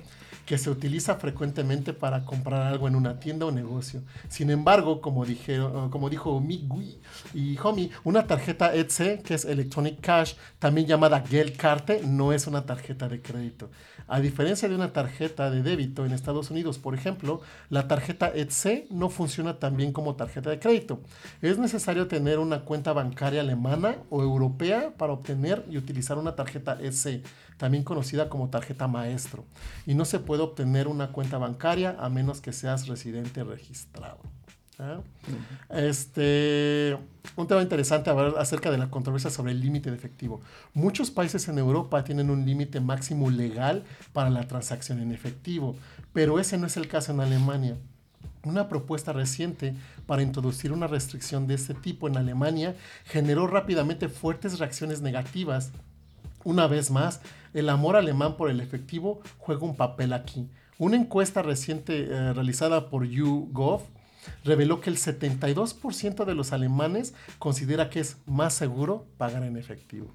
que 0.45 0.57
se 0.57 0.69
utiliza 0.69 1.15
frecuentemente 1.15 1.93
para 1.93 2.25
comprar 2.25 2.63
algo 2.63 2.88
en 2.88 2.95
una 2.95 3.19
tienda 3.19 3.45
o 3.45 3.51
negocio. 3.51 4.01
Sin 4.29 4.50
embargo, 4.50 5.01
como, 5.01 5.25
dijeron, 5.25 5.89
como 5.89 6.09
dijo 6.09 6.39
Migui 6.39 7.00
y 7.33 7.57
Homie, 7.59 7.91
una 8.03 8.27
tarjeta 8.27 8.73
ETC, 8.73 9.21
que 9.23 9.35
es 9.35 9.45
Electronic 9.45 10.01
Cash, 10.01 10.33
también 10.59 10.88
llamada 10.88 11.21
Geldkarte, 11.21 12.01
no 12.05 12.33
es 12.33 12.47
una 12.47 12.65
tarjeta 12.65 13.07
de 13.07 13.21
crédito. 13.21 13.69
A 14.07 14.19
diferencia 14.19 14.67
de 14.67 14.75
una 14.75 14.91
tarjeta 14.91 15.50
de 15.50 15.63
débito 15.63 16.05
en 16.05 16.12
Estados 16.12 16.51
Unidos, 16.51 16.77
por 16.77 16.93
ejemplo, 16.93 17.41
la 17.69 17.88
tarjeta 17.88 18.31
ETC 18.35 18.91
no 18.91 19.09
funciona 19.09 19.59
tan 19.59 19.77
bien 19.77 19.93
como 19.93 20.15
tarjeta 20.15 20.50
de 20.50 20.59
crédito. 20.59 21.00
Es 21.41 21.57
necesario 21.57 22.07
tener 22.07 22.39
una 22.39 22.62
cuenta 22.62 22.91
bancaria 22.91 23.41
alemana 23.41 23.95
o 24.09 24.21
europea 24.21 24.93
para 24.97 25.13
obtener 25.13 25.65
y 25.69 25.77
utilizar 25.77 26.17
una 26.17 26.35
tarjeta 26.35 26.77
ETC, 26.81 27.23
también 27.57 27.83
conocida 27.83 28.27
como 28.27 28.50
tarjeta 28.50 28.88
maestro. 28.88 29.45
Y 29.85 29.93
no 29.93 30.03
se 30.03 30.19
puede 30.19 30.32
obtener 30.41 30.87
una 30.87 31.11
cuenta 31.11 31.37
bancaria 31.37 31.95
a 31.99 32.09
menos 32.09 32.41
que 32.41 32.53
seas 32.53 32.87
residente 32.87 33.43
registrado. 33.43 34.19
¿ah? 34.79 35.01
Este, 35.69 36.97
un 37.35 37.47
tema 37.47 37.61
interesante 37.61 38.09
hablar 38.09 38.35
acerca 38.37 38.71
de 38.71 38.77
la 38.77 38.89
controversia 38.89 39.29
sobre 39.29 39.51
el 39.51 39.59
límite 39.59 39.89
de 39.89 39.97
efectivo. 39.97 40.41
Muchos 40.73 41.11
países 41.11 41.47
en 41.47 41.57
Europa 41.57 42.03
tienen 42.03 42.29
un 42.29 42.45
límite 42.45 42.79
máximo 42.79 43.29
legal 43.29 43.83
para 44.11 44.29
la 44.29 44.47
transacción 44.47 44.99
en 44.99 45.11
efectivo, 45.11 45.75
pero 46.13 46.39
ese 46.39 46.57
no 46.57 46.67
es 46.67 46.77
el 46.77 46.87
caso 46.87 47.11
en 47.11 47.21
Alemania. 47.21 47.77
Una 48.43 48.67
propuesta 48.67 49.13
reciente 49.13 49.73
para 50.05 50.21
introducir 50.21 50.73
una 50.73 50.87
restricción 50.87 51.47
de 51.47 51.53
este 51.53 51.73
tipo 51.73 52.07
en 52.07 52.17
Alemania 52.17 52.75
generó 53.05 53.47
rápidamente 53.47 54.09
fuertes 54.09 54.59
reacciones 54.59 55.01
negativas. 55.01 55.71
Una 56.43 56.67
vez 56.67 56.91
más, 56.91 57.21
el 57.53 57.69
amor 57.69 57.95
alemán 57.95 58.36
por 58.38 58.50
el 58.50 58.60
efectivo 58.60 59.22
juega 59.38 59.63
un 59.63 59.75
papel 59.75 60.13
aquí. 60.13 60.50
Una 60.77 60.98
encuesta 60.98 61.41
reciente 61.41 62.07
eh, 62.10 62.33
realizada 62.33 62.89
por 62.89 63.05
YouGov 63.05 63.81
reveló 64.43 64.81
que 64.81 64.89
el 64.89 64.98
72% 64.98 66.25
de 66.25 66.36
los 66.36 66.51
alemanes 66.51 67.13
considera 67.39 67.89
que 67.89 68.00
es 68.00 68.17
más 68.25 68.53
seguro 68.53 69.05
pagar 69.17 69.43
en 69.43 69.57
efectivo. 69.57 70.07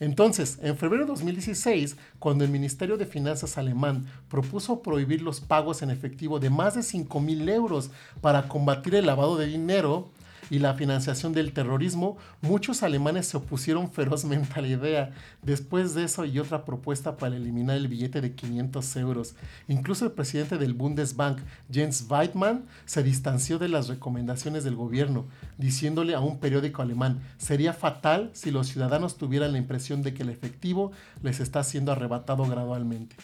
Entonces, 0.00 0.58
en 0.62 0.76
febrero 0.76 1.04
de 1.04 1.08
2016, 1.08 1.96
cuando 2.18 2.44
el 2.44 2.50
Ministerio 2.50 2.96
de 2.96 3.06
Finanzas 3.06 3.58
alemán 3.58 4.06
propuso 4.28 4.80
prohibir 4.80 5.22
los 5.22 5.40
pagos 5.40 5.82
en 5.82 5.90
efectivo 5.90 6.38
de 6.38 6.50
más 6.50 6.74
de 6.74 6.84
5 6.84 7.20
mil 7.20 7.48
euros 7.48 7.90
para 8.20 8.46
combatir 8.46 8.94
el 8.94 9.06
lavado 9.06 9.36
de 9.36 9.46
dinero, 9.46 10.08
y 10.50 10.58
la 10.58 10.74
financiación 10.74 11.32
del 11.32 11.52
terrorismo, 11.52 12.16
muchos 12.40 12.82
alemanes 12.82 13.26
se 13.26 13.36
opusieron 13.36 13.90
ferozmente 13.90 14.54
a 14.54 14.62
la 14.62 14.68
idea. 14.68 15.10
Después 15.42 15.94
de 15.94 16.04
eso 16.04 16.24
y 16.24 16.38
otra 16.38 16.64
propuesta 16.64 17.16
para 17.16 17.36
eliminar 17.36 17.76
el 17.76 17.88
billete 17.88 18.20
de 18.20 18.32
500 18.32 18.96
euros. 18.96 19.34
Incluso 19.68 20.04
el 20.04 20.12
presidente 20.12 20.58
del 20.58 20.74
Bundesbank, 20.74 21.38
Jens 21.70 22.06
Weidmann, 22.08 22.64
se 22.86 23.02
distanció 23.02 23.58
de 23.58 23.68
las 23.68 23.88
recomendaciones 23.88 24.64
del 24.64 24.76
gobierno, 24.76 25.26
diciéndole 25.56 26.14
a 26.14 26.20
un 26.20 26.38
periódico 26.38 26.82
alemán, 26.82 27.20
sería 27.36 27.72
fatal 27.72 28.30
si 28.32 28.50
los 28.50 28.68
ciudadanos 28.68 29.16
tuvieran 29.16 29.52
la 29.52 29.58
impresión 29.58 30.02
de 30.02 30.14
que 30.14 30.22
el 30.22 30.30
efectivo 30.30 30.92
les 31.22 31.40
está 31.40 31.62
siendo 31.64 31.92
arrebatado 31.92 32.44
gradualmente. 32.44 33.16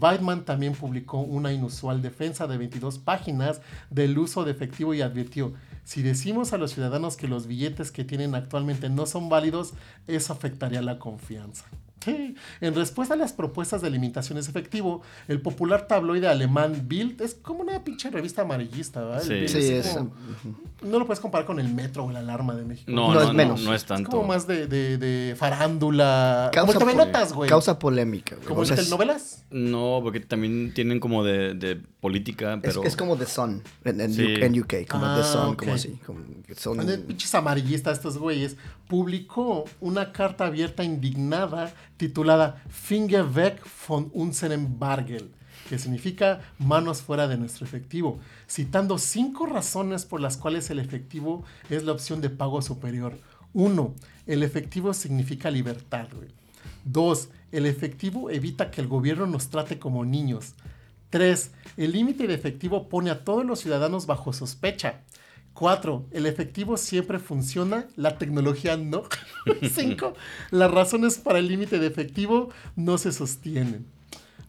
Weidmann 0.00 0.44
también 0.44 0.74
publicó 0.74 1.18
una 1.18 1.52
inusual 1.52 2.02
defensa 2.02 2.46
de 2.46 2.58
22 2.58 2.98
páginas 2.98 3.60
del 3.90 4.18
uso 4.18 4.44
de 4.44 4.50
efectivo 4.50 4.94
y 4.94 5.00
advirtió, 5.00 5.54
si 5.88 6.02
decimos 6.02 6.52
a 6.52 6.58
los 6.58 6.72
ciudadanos 6.74 7.16
que 7.16 7.28
los 7.28 7.46
billetes 7.46 7.90
que 7.90 8.04
tienen 8.04 8.34
actualmente 8.34 8.90
no 8.90 9.06
son 9.06 9.30
válidos, 9.30 9.72
eso 10.06 10.34
afectaría 10.34 10.82
la 10.82 10.98
confianza. 10.98 11.64
En 12.60 12.74
respuesta 12.74 13.14
a 13.14 13.16
las 13.18 13.32
propuestas 13.32 13.82
de 13.82 13.90
limitaciones 13.90 14.46
de 14.46 14.50
efectivo, 14.50 15.02
el 15.26 15.40
popular 15.42 15.86
tabloide 15.88 16.28
alemán 16.28 16.84
Bild 16.86 17.20
es 17.20 17.34
como 17.34 17.60
una 17.60 17.82
pinche 17.84 18.08
revista 18.10 18.42
amarillista, 18.42 19.00
¿verdad? 19.02 19.22
Sí, 19.22 19.48
Sí, 19.48 19.58
es 19.58 19.86
es- 19.86 19.94
como- 19.96 20.12
no 20.82 20.98
lo 21.00 21.06
puedes 21.06 21.20
comparar 21.20 21.44
con 21.46 21.58
el 21.58 21.68
Metro 21.74 22.04
o 22.04 22.10
la 22.10 22.20
Alarma 22.20 22.54
de 22.54 22.64
México. 22.64 22.90
No, 22.90 23.08
No, 23.08 23.14
no, 23.14 23.20
es 23.20 23.26
no, 23.28 23.32
menos. 23.34 23.60
no 23.62 23.74
es 23.74 23.82
Es 23.82 23.88
tanto. 23.88 24.10
como 24.10 24.24
más 24.28 24.46
de, 24.46 24.66
de, 24.68 24.96
de 24.96 25.34
farándula. 25.36 26.50
como 26.54 26.72
Causa 26.72 26.86
po- 26.86 26.92
Notas, 26.96 27.32
güey. 27.32 27.48
Causa 27.50 27.78
polémica, 27.78 28.36
güey. 28.36 28.46
Como 28.48 28.60
O 28.60 28.64
sea, 28.64 28.74
es- 28.76 28.80
telenovelas. 28.82 29.44
No, 29.50 30.00
porque 30.02 30.20
también 30.20 30.72
tienen 30.74 31.00
como 31.00 31.24
de, 31.24 31.54
de 31.54 31.80
política, 32.00 32.54
Es, 32.54 32.60
pero... 32.62 32.84
es 32.84 32.96
como 32.96 33.16
The 33.16 33.26
Sun 33.26 33.62
en, 33.84 34.00
en 34.00 34.12
Sí. 34.12 34.22
U- 34.22 34.44
en 34.44 34.60
UK, 34.60 34.74
como 34.88 35.04
Ah, 35.06 35.16
The 35.20 35.24
Sun, 35.24 35.46
ok. 35.50 35.56
como 35.58 35.72
así. 35.74 35.98
Como 36.06 36.20
son, 36.56 36.78
pinches 37.06 37.34
amarillistas 37.34 37.98
estos 37.98 38.18
güeyes. 38.18 38.56
Publicó 38.88 39.64
una 39.80 40.12
carta 40.12 40.46
abierta 40.46 40.82
indignada 40.82 41.72
titulada 41.96 42.62
Finger 42.70 43.24
weg 43.24 43.60
von 43.88 44.10
unserem 44.14 44.78
Bargeld, 44.78 45.28
que 45.68 45.78
significa 45.78 46.40
manos 46.58 47.02
fuera 47.02 47.28
de 47.28 47.36
nuestro 47.36 47.66
efectivo, 47.66 48.18
citando 48.48 48.96
cinco 48.98 49.46
razones 49.46 50.04
por 50.04 50.20
las 50.20 50.36
cuales 50.36 50.70
el 50.70 50.78
efectivo 50.78 51.44
es 51.68 51.84
la 51.84 51.92
opción 51.92 52.20
de 52.20 52.30
pago 52.30 52.62
superior. 52.62 53.18
Uno, 53.52 53.94
el 54.26 54.42
efectivo 54.42 54.94
significa 54.94 55.50
libertad, 55.50 56.08
güey. 56.14 56.28
Dos, 56.84 57.28
el 57.52 57.66
efectivo 57.66 58.30
evita 58.30 58.70
que 58.70 58.80
el 58.80 58.88
gobierno 58.88 59.26
nos 59.26 59.48
trate 59.48 59.78
como 59.78 60.04
niños. 60.04 60.54
3. 61.10 61.52
El 61.76 61.92
límite 61.92 62.26
de 62.26 62.34
efectivo 62.34 62.88
pone 62.88 63.10
a 63.10 63.24
todos 63.24 63.44
los 63.44 63.60
ciudadanos 63.60 64.06
bajo 64.06 64.32
sospecha. 64.32 65.02
4. 65.54 66.06
El 66.12 66.26
efectivo 66.26 66.76
siempre 66.76 67.18
funciona, 67.18 67.88
la 67.96 68.16
tecnología 68.16 68.76
no. 68.76 69.04
5. 69.62 70.14
Las 70.50 70.70
razones 70.70 71.18
para 71.18 71.40
el 71.40 71.48
límite 71.48 71.78
de 71.78 71.86
efectivo 71.86 72.50
no 72.76 72.96
se 72.98 73.12
sostienen. 73.12 73.86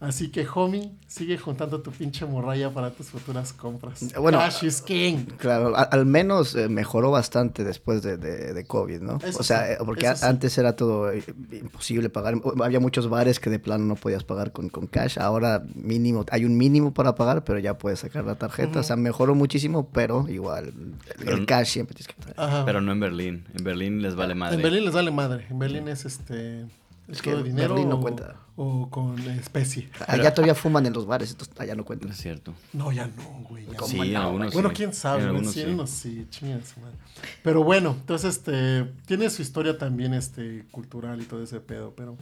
Así 0.02 0.30
que, 0.32 0.48
homie, 0.56 0.94
sigue 1.08 1.38
juntando 1.38 1.82
tu 1.82 1.92
pinche 1.92 2.26
morralla 2.26 2.70
para 2.72 2.90
tus 2.92 3.08
futuras 3.08 3.52
compras. 3.52 4.00
Bueno, 4.18 4.38
Cash 4.38 4.64
is 4.64 4.82
king. 4.82 5.26
Claro, 5.38 5.74
al 5.76 6.06
menos 6.06 6.56
eh, 6.56 6.70
mejoró 6.70 7.12
bastante 7.12 7.66
después 7.66 8.02
de, 8.02 8.16
de- 8.16 8.54
de 8.54 8.64
COVID, 8.66 9.02
¿no? 9.02 9.18
Eso 9.22 9.40
o 9.40 9.44
sea, 9.44 9.66
sí, 9.68 9.74
eh, 9.74 9.78
porque 9.86 10.06
eso 10.06 10.14
a- 10.14 10.16
sí. 10.16 10.26
antes 10.26 10.58
era 10.58 10.78
todo 10.78 11.12
eh, 11.12 11.22
imposible 11.52 12.10
pagar. 12.10 12.36
Había 12.64 12.80
muchos 12.80 13.10
bares 13.10 13.42
que 13.42 13.50
de 13.50 13.60
plano 13.60 13.84
no 13.84 13.96
podías 13.96 14.24
pagar 14.24 14.54
con, 14.54 14.70
con 14.70 14.88
cash. 14.88 15.20
Ahora 15.20 15.64
mínimo, 15.76 16.26
hay 16.32 16.46
un 16.46 16.56
mínimo 16.58 16.94
para 16.94 17.16
pagar, 17.16 17.44
pero 17.44 17.60
ya 17.60 17.78
puedes 17.78 18.00
sacar 18.00 18.24
la 18.24 18.36
tarjeta. 18.36 18.80
O 18.80 18.84
sea, 18.84 18.96
mejoró 18.96 19.36
muchísimo, 19.36 19.90
pero 19.92 20.30
igual 20.30 20.68
el, 20.68 20.94
Pero- 21.18 21.36
el 21.36 21.46
cash 21.46 21.68
siempre 21.68 21.96
tienes 21.96 22.08
que 22.16 22.22
pagar. 22.22 22.36
Ajá. 22.38 22.66
Pero 22.66 22.80
no 22.80 22.94
en 22.94 23.02
Berlín. 23.02 23.44
En 23.54 23.66
Berlín 23.66 24.02
les 24.02 24.16
vale 24.16 24.34
madre. 24.34 24.56
En 24.56 24.62
Berlín 24.62 24.86
les 24.86 24.94
vale 24.94 25.12
madre. 25.12 25.46
En 25.50 25.60
Berlín 25.60 25.90
es 25.90 26.06
este. 26.06 26.66
Es 27.10 27.22
que 27.22 27.36
dinero 27.44 27.74
Berlín 27.74 27.90
no 27.90 27.96
o- 27.96 28.02
cuenta. 28.02 28.36
o 28.56 28.90
con 28.90 29.20
especie. 29.32 29.90
Allá 30.08 30.34
todavía 30.34 30.54
fuman 30.56 30.86
en 30.86 30.94
los 30.94 31.06
bares, 31.06 31.32
entonces 31.32 31.60
allá 31.60 31.76
no 31.76 31.86
cuentan. 31.86 32.10
No 32.10 32.14
es 32.14 32.22
cierto. 32.22 32.54
No, 32.74 32.92
ya 32.92 33.08
no, 33.08 33.46
güey. 33.50 33.66
ya 33.66 33.76
¿Cómo 33.78 33.88
Sí, 33.88 34.12
no. 34.12 34.22
algunos 34.22 34.54
Bueno, 34.54 34.70
sí. 34.70 34.76
quién 34.76 34.94
sabe, 34.94 35.24
En 35.24 35.28
güey, 35.30 35.36
algunos 35.38 35.54
sí, 35.54 35.62
sí. 35.64 35.68
unos 35.70 35.90
sí, 35.90 36.28
chinga 36.30 36.60
su 36.66 36.80
madre. 36.82 36.96
Pero 37.44 37.64
bueno, 37.64 37.96
entonces 38.00 38.36
este 38.38 38.86
tiene 39.06 39.30
su 39.30 39.42
historia 39.42 39.78
también 39.78 40.14
este 40.14 40.66
cultural 40.72 41.22
y 41.22 41.26
todo 41.26 41.42
ese 41.44 41.60
pedo, 41.62 41.94
pero 41.96 42.18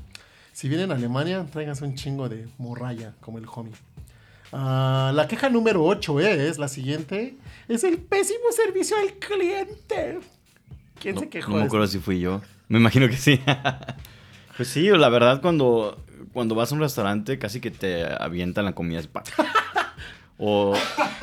si 0.53 0.69
vienen 0.69 0.91
a 0.91 0.95
Alemania, 0.95 1.45
tráiganse 1.51 1.83
un 1.83 1.95
chingo 1.95 2.29
de 2.29 2.47
morralla 2.57 3.13
como 3.19 3.37
el 3.39 3.45
homie. 3.53 3.73
Ah, 4.53 5.11
la 5.13 5.27
queja 5.27 5.49
número 5.49 5.83
8 5.83 6.19
es 6.21 6.57
la 6.57 6.67
siguiente, 6.69 7.35
es 7.67 7.83
el 7.83 7.97
pésimo 7.97 8.45
servicio 8.55 8.95
al 8.97 9.13
cliente. 9.15 10.19
¿Quién 11.01 11.15
No, 11.15 11.21
se 11.21 11.29
quejó? 11.29 11.51
no 11.51 11.57
me 11.57 11.63
acuerdo 11.63 11.85
si 11.87 11.99
fui 11.99 12.19
yo. 12.19 12.41
Me 12.69 12.79
imagino 12.79 13.07
que 13.09 13.17
sí. 13.17 13.39
pues 14.57 14.67
sí, 14.69 14.89
la 14.89 15.09
verdad, 15.09 15.41
cuando, 15.41 15.97
cuando 16.33 16.55
vas 16.55 16.71
a 16.71 16.75
un 16.75 16.81
restaurante, 16.81 17.39
casi 17.39 17.61
que 17.61 17.71
te 17.71 18.05
avientan 18.05 18.65
la 18.65 18.73
comida. 18.73 18.99
así. 18.99 19.09
O, 20.39 20.75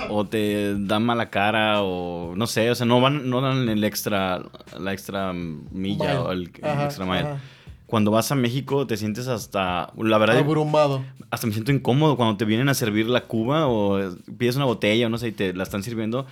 o 0.08 0.26
te 0.26 0.74
dan 0.76 1.04
mala 1.04 1.30
cara, 1.30 1.82
o 1.82 2.34
no 2.34 2.48
sé, 2.48 2.68
o 2.72 2.74
sea, 2.74 2.84
no, 2.84 3.00
van, 3.00 3.30
no 3.30 3.40
dan 3.40 3.68
el 3.68 3.84
extra, 3.84 4.42
la 4.76 4.92
extra 4.92 5.32
milla 5.32 6.04
Mile. 6.14 6.16
o 6.18 6.32
el, 6.32 6.42
extra 6.48 7.04
mile. 7.04 7.18
ajá. 7.20 7.38
Cuando 7.86 8.10
vas 8.10 8.32
a 8.32 8.34
México, 8.34 8.88
te 8.88 8.96
sientes 8.96 9.28
hasta, 9.28 9.92
la 9.96 10.18
verdad, 10.18 10.38
Abrumado. 10.38 11.04
hasta 11.30 11.46
me 11.46 11.52
siento 11.52 11.70
incómodo 11.70 12.16
cuando 12.16 12.36
te 12.36 12.44
vienen 12.44 12.68
a 12.68 12.74
servir 12.74 13.06
la 13.06 13.20
cuba 13.20 13.68
o 13.68 14.00
pides 14.36 14.56
una 14.56 14.64
botella 14.64 15.06
o 15.06 15.10
no 15.10 15.18
sé 15.18 15.28
y 15.28 15.32
te 15.32 15.52
la 15.54 15.62
están 15.62 15.84
sirviendo. 15.84 16.26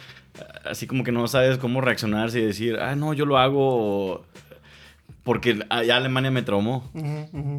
Así 0.69 0.89
como 0.89 1.05
que 1.05 1.13
no 1.13 1.29
sabes 1.29 1.59
cómo 1.59 1.83
reaccionar, 1.83 2.33
si 2.33 2.41
decir, 2.41 2.79
ah, 2.81 2.97
no, 2.97 3.15
yo 3.15 3.27
lo 3.27 3.39
hago 3.39 3.61
o- 4.15 4.25
porque 5.23 5.65
allá 5.71 5.97
Alemania 5.97 6.31
me 6.31 6.43
traumó. 6.43 6.91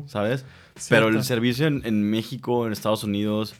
¿sabes? 0.07 0.45
Pero 0.89 1.07
el 1.09 1.23
servicio 1.23 1.67
en, 1.67 1.81
en 1.85 2.09
México, 2.09 2.65
en 2.65 2.73
Estados 2.73 3.03
Unidos, 3.03 3.55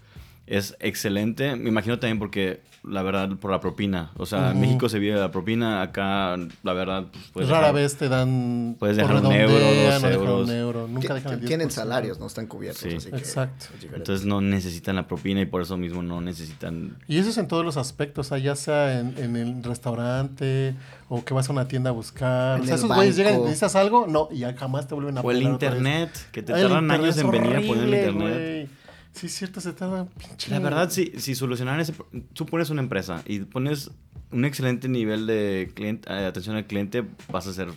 es 0.48 0.76
excelente. 0.80 1.56
Me 1.56 1.70
imagino 1.70 2.00
también 2.00 2.20
porque, 2.20 2.62
la 2.86 3.02
verdad, 3.02 3.30
por 3.38 3.50
la 3.52 3.60
propina. 3.62 4.12
O 4.18 4.26
sea, 4.26 4.52
en. 4.52 4.60
México 4.62 4.90
se 4.90 5.00
vive 5.00 5.18
la 5.20 5.32
propina, 5.32 5.82
acá, 5.82 6.36
la 6.64 6.74
verdad, 6.74 7.06
pues, 7.32 7.48
Rara 7.48 7.68
dejar- 7.68 7.76
vez 7.76 7.96
te 7.96 8.10
dan. 8.10 8.76
Puedes 8.78 8.98
dejar 8.98 9.16
un 9.18 9.32
euro, 9.32 9.54
dos 9.54 9.62
o 9.64 9.74
dejan 9.74 10.12
euros. 10.12 10.50
un 10.50 10.56
euro. 10.56 10.88
Nunca 10.88 11.14
dejan 11.14 11.34
el 11.34 11.40
ti- 11.40 11.46
Tienen 11.46 11.70
10%. 11.70 11.72
salarios, 11.72 12.20
no 12.20 12.28
están 12.28 12.48
cubiertos. 12.48 12.82
Sí. 12.82 12.96
así 12.98 13.10
que 13.10 13.18
Exacto. 13.18 13.66
Entonces 13.94 14.26
no 14.26 14.42
necesitan 14.42 14.96
la 14.98 15.08
propina 15.08 15.40
y 15.42 15.46
por 15.46 15.62
eso 15.62 15.78
mismo 15.78 16.02
no 16.04 16.20
necesitan 16.22 16.98
Y 17.08 17.18
eso 17.20 17.30
es 17.30 17.38
en 17.38 17.48
todos 17.48 17.64
los 17.64 17.78
aspectos, 17.78 18.28
o 18.28 18.30
sea, 18.30 18.38
ya 18.38 18.56
sea 18.56 19.00
en, 19.00 19.16
en 19.18 19.36
el 19.38 19.64
restaurante 19.64 20.76
o 21.10 21.24
que 21.24 21.34
vas 21.34 21.48
a 21.50 21.52
una 21.54 21.68
tienda 21.68 21.90
a 21.92 21.94
buscar. 21.94 22.58
En 22.58 22.64
o 22.64 22.66
sea, 22.66 22.74
el 22.76 22.80
esos 22.80 22.94
güeyes 22.96 23.16
llegan 23.16 23.36
y 23.36 23.38
necesitas 23.44 23.76
algo, 23.76 24.08
no, 24.08 24.28
y 24.32 24.40
ya 24.40 24.54
jamás 24.56 24.88
te 24.88 24.94
vuelven 24.96 25.18
a 25.18 25.22
O 25.22 25.32
el 25.32 25.42
internet, 25.44 26.10
que 26.32 26.42
te 26.44 26.54
tardan 26.54 26.90
años 26.92 27.18
en 27.18 27.32
venir 27.32 27.56
a 27.56 27.62
poner 27.62 27.84
el 27.86 27.94
internet. 27.94 28.34
güey. 28.68 28.83
Sí, 29.14 29.28
es 29.28 29.34
cierto, 29.36 29.62
se 29.62 29.74
tarda 29.74 30.06
pinche. 30.06 30.50
La 30.52 30.60
verdad, 30.60 30.90
si, 30.90 31.14
si 31.18 31.36
solucionaran 31.36 31.80
ese... 31.80 31.94
Tú 32.34 32.46
pones 32.46 32.70
una 32.72 32.82
empresa 32.82 33.22
y 33.26 33.40
pones 33.40 33.92
un 34.32 34.44
excelente 34.44 34.90
nivel 34.90 35.28
de 35.28 35.72
cliente, 35.76 36.12
eh, 36.12 36.26
atención 36.26 36.56
al 36.56 36.66
cliente, 36.66 37.04
vas 37.32 37.46
a 37.48 37.54
ser... 37.54 37.70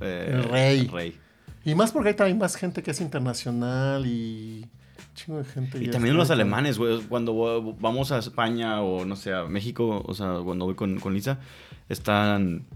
eh, 0.00 0.30
El 0.32 0.44
rey. 0.44 0.86
rey. 0.88 1.18
Y 1.64 1.74
más 1.74 1.92
porque 1.92 2.10
hay 2.10 2.14
también 2.14 2.38
más 2.38 2.56
gente 2.56 2.82
que 2.82 2.90
es 2.90 3.00
internacional 3.00 4.04
y. 4.06 4.66
Chingo 5.14 5.38
de 5.38 5.44
gente. 5.44 5.82
Y 5.82 5.88
también 5.88 6.16
los 6.16 6.30
alemanes, 6.30 6.76
güey. 6.78 7.00
Cuando 7.02 7.74
vamos 7.80 8.12
a 8.12 8.18
España 8.18 8.82
o, 8.82 9.04
no 9.04 9.16
sé, 9.16 9.32
a 9.32 9.44
México, 9.44 10.02
o 10.06 10.14
sea, 10.14 10.40
cuando 10.44 10.64
voy 10.64 10.74
con, 10.74 10.98
con 11.00 11.14
Lisa, 11.14 11.38
están... 11.88 12.66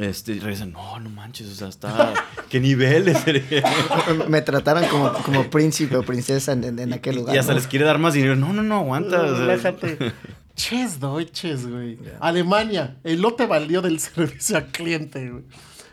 Este, 0.00 0.32
y 0.32 0.40
regresan, 0.40 0.72
no, 0.72 0.98
no 1.00 1.10
manches, 1.10 1.48
o 1.48 1.54
sea, 1.54 1.68
está... 1.68 2.14
¿Qué 2.48 2.60
niveles? 2.60 3.18
Me 4.28 4.40
trataron 4.42 4.86
como, 4.86 5.12
como 5.12 5.50
príncipe 5.50 5.96
o 5.96 6.02
princesa 6.02 6.52
en, 6.52 6.78
en- 6.78 6.92
aquel 6.92 7.14
y, 7.14 7.18
lugar. 7.18 7.34
y 7.34 7.38
hasta 7.38 7.52
¿no? 7.52 7.58
les 7.58 7.66
quiere 7.66 7.84
dar 7.84 7.98
más 7.98 8.14
dinero. 8.14 8.36
No, 8.36 8.52
no, 8.52 8.62
no, 8.62 8.76
aguanta. 8.76 9.22
o 9.22 9.58
sea. 9.58 9.74
Ches 10.54 11.00
Deutsches, 11.00 11.66
güey. 11.66 11.98
Alemania, 12.20 12.96
el 13.04 13.22
lote 13.22 13.46
valió 13.46 13.80
del 13.80 13.98
servicio 14.00 14.56
al 14.58 14.66
cliente, 14.66 15.30
güey. 15.30 15.44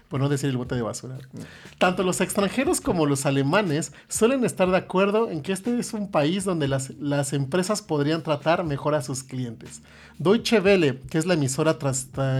Por 0.10 0.20
no 0.20 0.28
decir 0.28 0.50
el 0.50 0.58
bote 0.58 0.75
de 0.75 0.82
basura. 0.82 1.18
Tanto 1.78 2.04
los 2.04 2.20
extranjeros 2.20 2.82
como 2.82 3.06
los 3.06 3.25
alemanes 3.25 3.94
suelen 4.08 4.44
estar 4.44 4.70
de 4.70 4.78
acuerdo 4.78 5.30
en 5.30 5.42
que 5.42 5.54
este 5.54 5.80
es 5.80 5.94
un 5.94 6.10
país 6.10 6.44
donde 6.44 6.68
las, 6.68 6.89
las 7.00 7.32
empresas 7.32 7.82
podrían 7.82 8.24
tratar 8.24 8.63
mejor 8.66 8.96
a 8.96 9.04
sus 9.04 9.24
clientes. 9.24 9.82
Deutsche 10.18 10.60
Welle, 10.60 11.00
que 11.10 11.18
es 11.18 11.25
la 11.25 11.36
emisora 11.36 11.78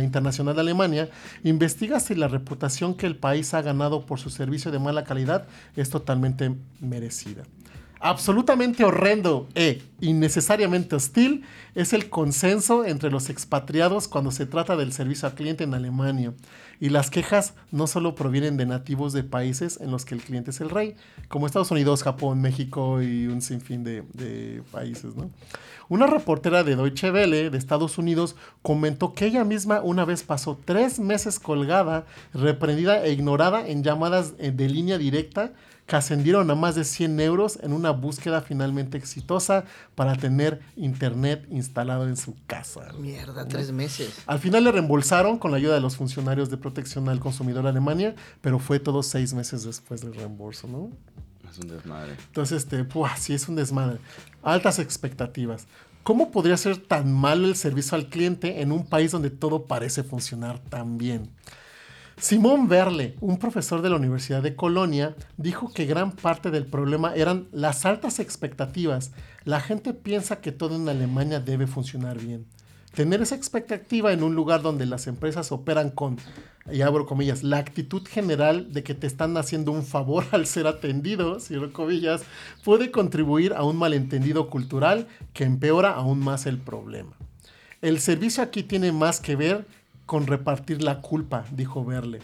internacional 0.02 0.56
de 0.56 0.62
Alemania, 0.62 1.10
investiga 1.44 2.00
si 2.00 2.16
la 2.16 2.28
reputación 2.28 2.96
que 2.96 3.06
el 3.06 3.16
país 3.16 3.54
ha 3.54 3.62
ganado 3.62 4.06
por 4.06 4.20
su 4.20 4.30
servicio 4.30 4.72
de 4.72 4.80
mala 4.80 5.04
calidad 5.04 5.48
es 5.76 5.90
totalmente 5.90 6.56
merecida. 6.82 7.44
Absolutamente 8.00 8.84
horrendo 8.84 9.48
e 9.56 9.82
innecesariamente 10.02 10.96
hostil 10.96 11.44
es 11.76 11.94
el 11.94 12.10
consenso 12.10 12.86
entre 12.86 13.12
los 13.12 13.30
expatriados 13.30 14.08
cuando 14.08 14.32
se 14.32 14.46
trata 14.46 14.78
del 14.78 14.94
servicio 14.94 15.28
al 15.28 15.36
cliente 15.36 15.66
en 15.66 15.74
Alemania. 15.74 16.34
Y 16.80 16.90
las 16.90 17.10
quejas 17.10 17.56
no 17.72 17.88
solo 17.88 18.16
provienen 18.16 18.56
de 18.56 18.66
nativos 18.66 19.12
de 19.12 19.24
países 19.24 19.80
en 19.82 19.92
los 19.92 20.06
que 20.06 20.16
el 20.16 20.22
cliente 20.22 20.52
es 20.52 20.62
el 20.62 20.70
rey, 20.70 20.96
como 21.28 21.46
Estados 21.46 21.72
Unidos, 21.72 22.04
Japón, 22.04 22.42
México 22.42 23.02
y 23.02 23.28
un 23.28 23.42
sinfín 23.42 23.84
de, 23.84 24.04
de 24.14 24.64
países. 24.72 25.14
Una 25.90 26.08
reportera 26.08 26.64
de 26.64 26.76
Deutsche 26.76 27.12
Welle 27.12 27.50
de 27.50 27.58
Estados 27.58 27.98
Unidos 27.98 28.36
comentó 28.62 29.14
que 29.14 29.26
ella 29.26 29.44
misma 29.44 29.82
una 29.82 30.06
vez 30.06 30.24
pasó 30.24 30.58
tres 30.64 31.00
meses 31.00 31.40
colgada, 31.40 32.06
reprendida 32.34 33.04
e 33.04 33.12
ignorada 33.12 33.68
en 33.68 33.84
llamadas 33.84 34.34
eh, 34.38 34.52
de 34.52 34.70
línea 34.70 34.98
directa 34.98 35.52
que 35.90 35.96
ascendieron 35.96 36.50
a 36.52 36.56
más 36.56 36.76
de 36.76 36.86
100 36.86 37.20
euros 37.20 37.60
en 37.64 37.74
una 37.74 37.90
búsqueda 37.90 38.42
finalmente 38.42 38.98
exitosa 38.98 39.66
para 39.96 40.16
tener 40.16 40.62
internet 40.76 41.48
instalado 41.50 42.08
en 42.08 42.16
su 42.16 42.36
casa. 42.46 42.94
Mierda, 43.00 43.48
tres 43.48 43.72
meses. 43.72 44.14
Al 44.28 44.38
final 44.38 44.64
le 44.66 44.72
reembolsaron 44.72 45.40
con 45.40 45.50
la 45.50 45.58
ayuda 45.58 45.74
de 45.74 45.82
los 45.82 45.98
funcionarios 45.98 46.52
de 46.52 46.58
protección 46.58 47.10
al 47.10 47.20
consumidor 47.20 47.64
de 47.64 47.70
Alemania, 47.70 48.16
pero 48.40 48.60
fue 48.60 48.80
todo 48.80 49.02
seis 49.02 49.34
meses 49.34 49.64
después 49.64 50.02
del 50.02 50.14
reembolso, 50.14 50.68
¿no? 50.68 50.92
Es 51.50 51.58
un 51.58 51.68
desmadre. 51.68 52.16
Entonces, 52.28 52.64
este, 52.64 52.84
¡buah! 52.84 53.18
sí 53.18 53.34
es 53.34 53.50
un 53.50 53.56
desmadre. 53.56 53.98
Altas 54.44 54.78
expectativas. 54.78 55.66
¿Cómo 56.04 56.30
podría 56.30 56.56
ser 56.56 56.78
tan 56.78 57.12
malo 57.12 57.48
el 57.48 57.56
servicio 57.56 57.98
al 57.98 58.10
cliente 58.10 58.62
en 58.62 58.72
un 58.72 58.86
país 58.86 59.12
donde 59.12 59.32
todo 59.32 59.66
parece 59.66 60.04
funcionar 60.04 60.60
tan 60.60 61.00
bien? 61.00 61.32
Simón 62.20 62.68
Verle, 62.68 63.16
un 63.22 63.40
profesor 63.40 63.82
de 63.82 63.90
la 63.90 63.96
Universidad 63.96 64.44
de 64.44 64.54
Colonia, 64.54 65.16
dijo 65.38 65.72
que 65.72 65.86
gran 65.86 66.12
parte 66.12 66.52
del 66.52 66.66
problema 66.66 67.16
eran 67.16 67.48
las 67.54 67.86
altas 67.86 68.20
expectativas. 68.20 69.12
La 69.46 69.62
gente 69.62 69.94
piensa 69.94 70.42
que 70.42 70.52
todo 70.52 70.76
en 70.76 70.90
Alemania 70.90 71.40
debe 71.40 71.66
funcionar 71.66 72.20
bien. 72.20 72.46
Tener 72.94 73.22
esa 73.22 73.36
expectativa 73.36 74.12
en 74.12 74.22
un 74.22 74.36
lugar 74.36 74.62
donde 74.62 74.86
las 74.86 75.08
empresas 75.08 75.54
operan 75.54 75.92
con, 75.92 76.18
y 76.70 76.82
abro 76.82 77.06
comillas, 77.06 77.42
la 77.42 77.58
actitud 77.58 78.06
general 78.06 78.74
de 78.74 78.84
que 78.84 78.96
te 78.96 79.08
están 79.08 79.38
haciendo 79.38 79.72
un 79.72 79.86
favor 79.86 80.26
al 80.32 80.46
ser 80.46 80.68
atendido, 80.68 81.40
cierro 81.40 81.72
comillas, 81.72 82.24
puede 82.66 82.92
contribuir 82.92 83.54
a 83.54 83.64
un 83.64 83.78
malentendido 83.78 84.50
cultural 84.50 85.08
que 85.32 85.46
empeora 85.46 85.92
aún 85.92 86.20
más 86.20 86.48
el 86.48 86.58
problema. 86.58 87.16
El 87.82 88.02
servicio 88.02 88.44
aquí 88.44 88.64
tiene 88.64 88.92
más 88.92 89.22
que 89.22 89.38
ver 89.38 89.66
con 90.10 90.26
repartir 90.26 90.82
la 90.82 91.02
culpa, 91.02 91.46
dijo 91.52 91.86
Verle, 91.86 92.18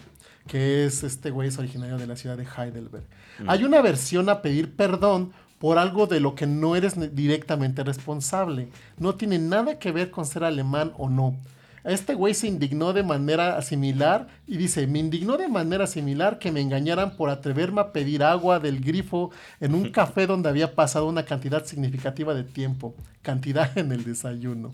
que 0.48 0.84
es 0.84 1.04
este 1.04 1.30
güey 1.30 1.50
es 1.50 1.58
originario 1.60 1.98
de 1.98 2.08
la 2.08 2.16
ciudad 2.16 2.36
de 2.36 2.42
Heidelberg. 2.44 3.04
Hay 3.46 3.62
una 3.62 3.80
versión 3.80 4.28
a 4.28 4.42
pedir 4.42 4.74
perdón 4.74 5.32
por 5.60 5.78
algo 5.78 6.08
de 6.08 6.18
lo 6.18 6.34
que 6.34 6.48
no 6.48 6.74
eres 6.74 6.96
directamente 7.14 7.84
responsable. 7.84 8.70
No 8.98 9.14
tiene 9.14 9.38
nada 9.38 9.78
que 9.78 9.92
ver 9.92 10.10
con 10.10 10.26
ser 10.26 10.42
alemán 10.42 10.94
o 10.98 11.08
no. 11.08 11.36
Este 11.84 12.14
güey 12.14 12.34
se 12.34 12.48
indignó 12.48 12.92
de 12.92 13.04
manera 13.04 13.62
similar 13.62 14.26
y 14.48 14.56
dice, 14.56 14.88
me 14.88 14.98
indignó 14.98 15.36
de 15.36 15.46
manera 15.46 15.86
similar 15.86 16.40
que 16.40 16.50
me 16.50 16.62
engañaran 16.62 17.16
por 17.16 17.30
atreverme 17.30 17.82
a 17.82 17.92
pedir 17.92 18.24
agua 18.24 18.58
del 18.58 18.80
grifo 18.80 19.30
en 19.60 19.76
un 19.76 19.90
café 19.92 20.26
donde 20.26 20.48
había 20.48 20.74
pasado 20.74 21.06
una 21.06 21.24
cantidad 21.24 21.64
significativa 21.64 22.34
de 22.34 22.42
tiempo, 22.42 22.96
cantidad 23.22 23.78
en 23.78 23.92
el 23.92 24.02
desayuno. 24.02 24.72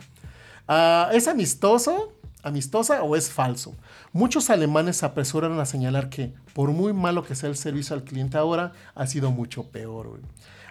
Ah, 0.67 1.11
¿Es 1.13 1.29
amistoso? 1.29 2.15
Amistosa 2.43 3.03
o 3.03 3.17
es 3.17 3.31
falso. 3.31 3.75
Muchos 4.13 4.51
alemanes 4.51 4.99
se 4.99 5.07
apresuran 5.07 5.59
a 5.59 5.67
señalar 5.67 6.09
que, 6.09 6.33
por 6.55 6.71
muy 6.71 6.93
malo 6.93 7.25
que 7.25 7.35
sea 7.35 7.49
el 7.49 7.57
servicio 7.57 7.95
al 7.95 8.05
cliente 8.05 8.37
ahora, 8.37 8.73
ha 8.95 9.07
sido 9.07 9.31
mucho 9.31 9.65
peor. 9.65 10.21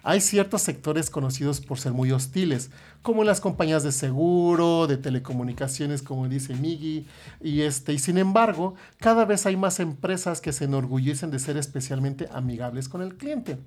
Hay 0.03 0.19
ciertos 0.19 0.63
sectores 0.63 1.11
conocidos 1.11 1.61
por 1.61 1.79
ser 1.79 1.93
muy 1.93 2.11
hostiles, 2.11 2.71
como 3.03 3.23
las 3.23 3.39
compañías 3.39 3.83
de 3.83 3.91
seguro, 3.91 4.87
de 4.87 4.97
telecomunicaciones, 4.97 6.01
como 6.01 6.27
dice 6.27 6.55
Migi, 6.55 7.05
y, 7.39 7.61
este, 7.61 7.93
y 7.93 7.99
sin 7.99 8.17
embargo, 8.17 8.73
cada 8.97 9.25
vez 9.25 9.45
hay 9.45 9.57
más 9.57 9.79
empresas 9.79 10.41
que 10.41 10.53
se 10.53 10.65
enorgullecen 10.65 11.29
de 11.29 11.37
ser 11.37 11.55
especialmente 11.57 12.27
amigables 12.31 12.89
con 12.89 13.03
el 13.03 13.15
cliente. 13.15 13.59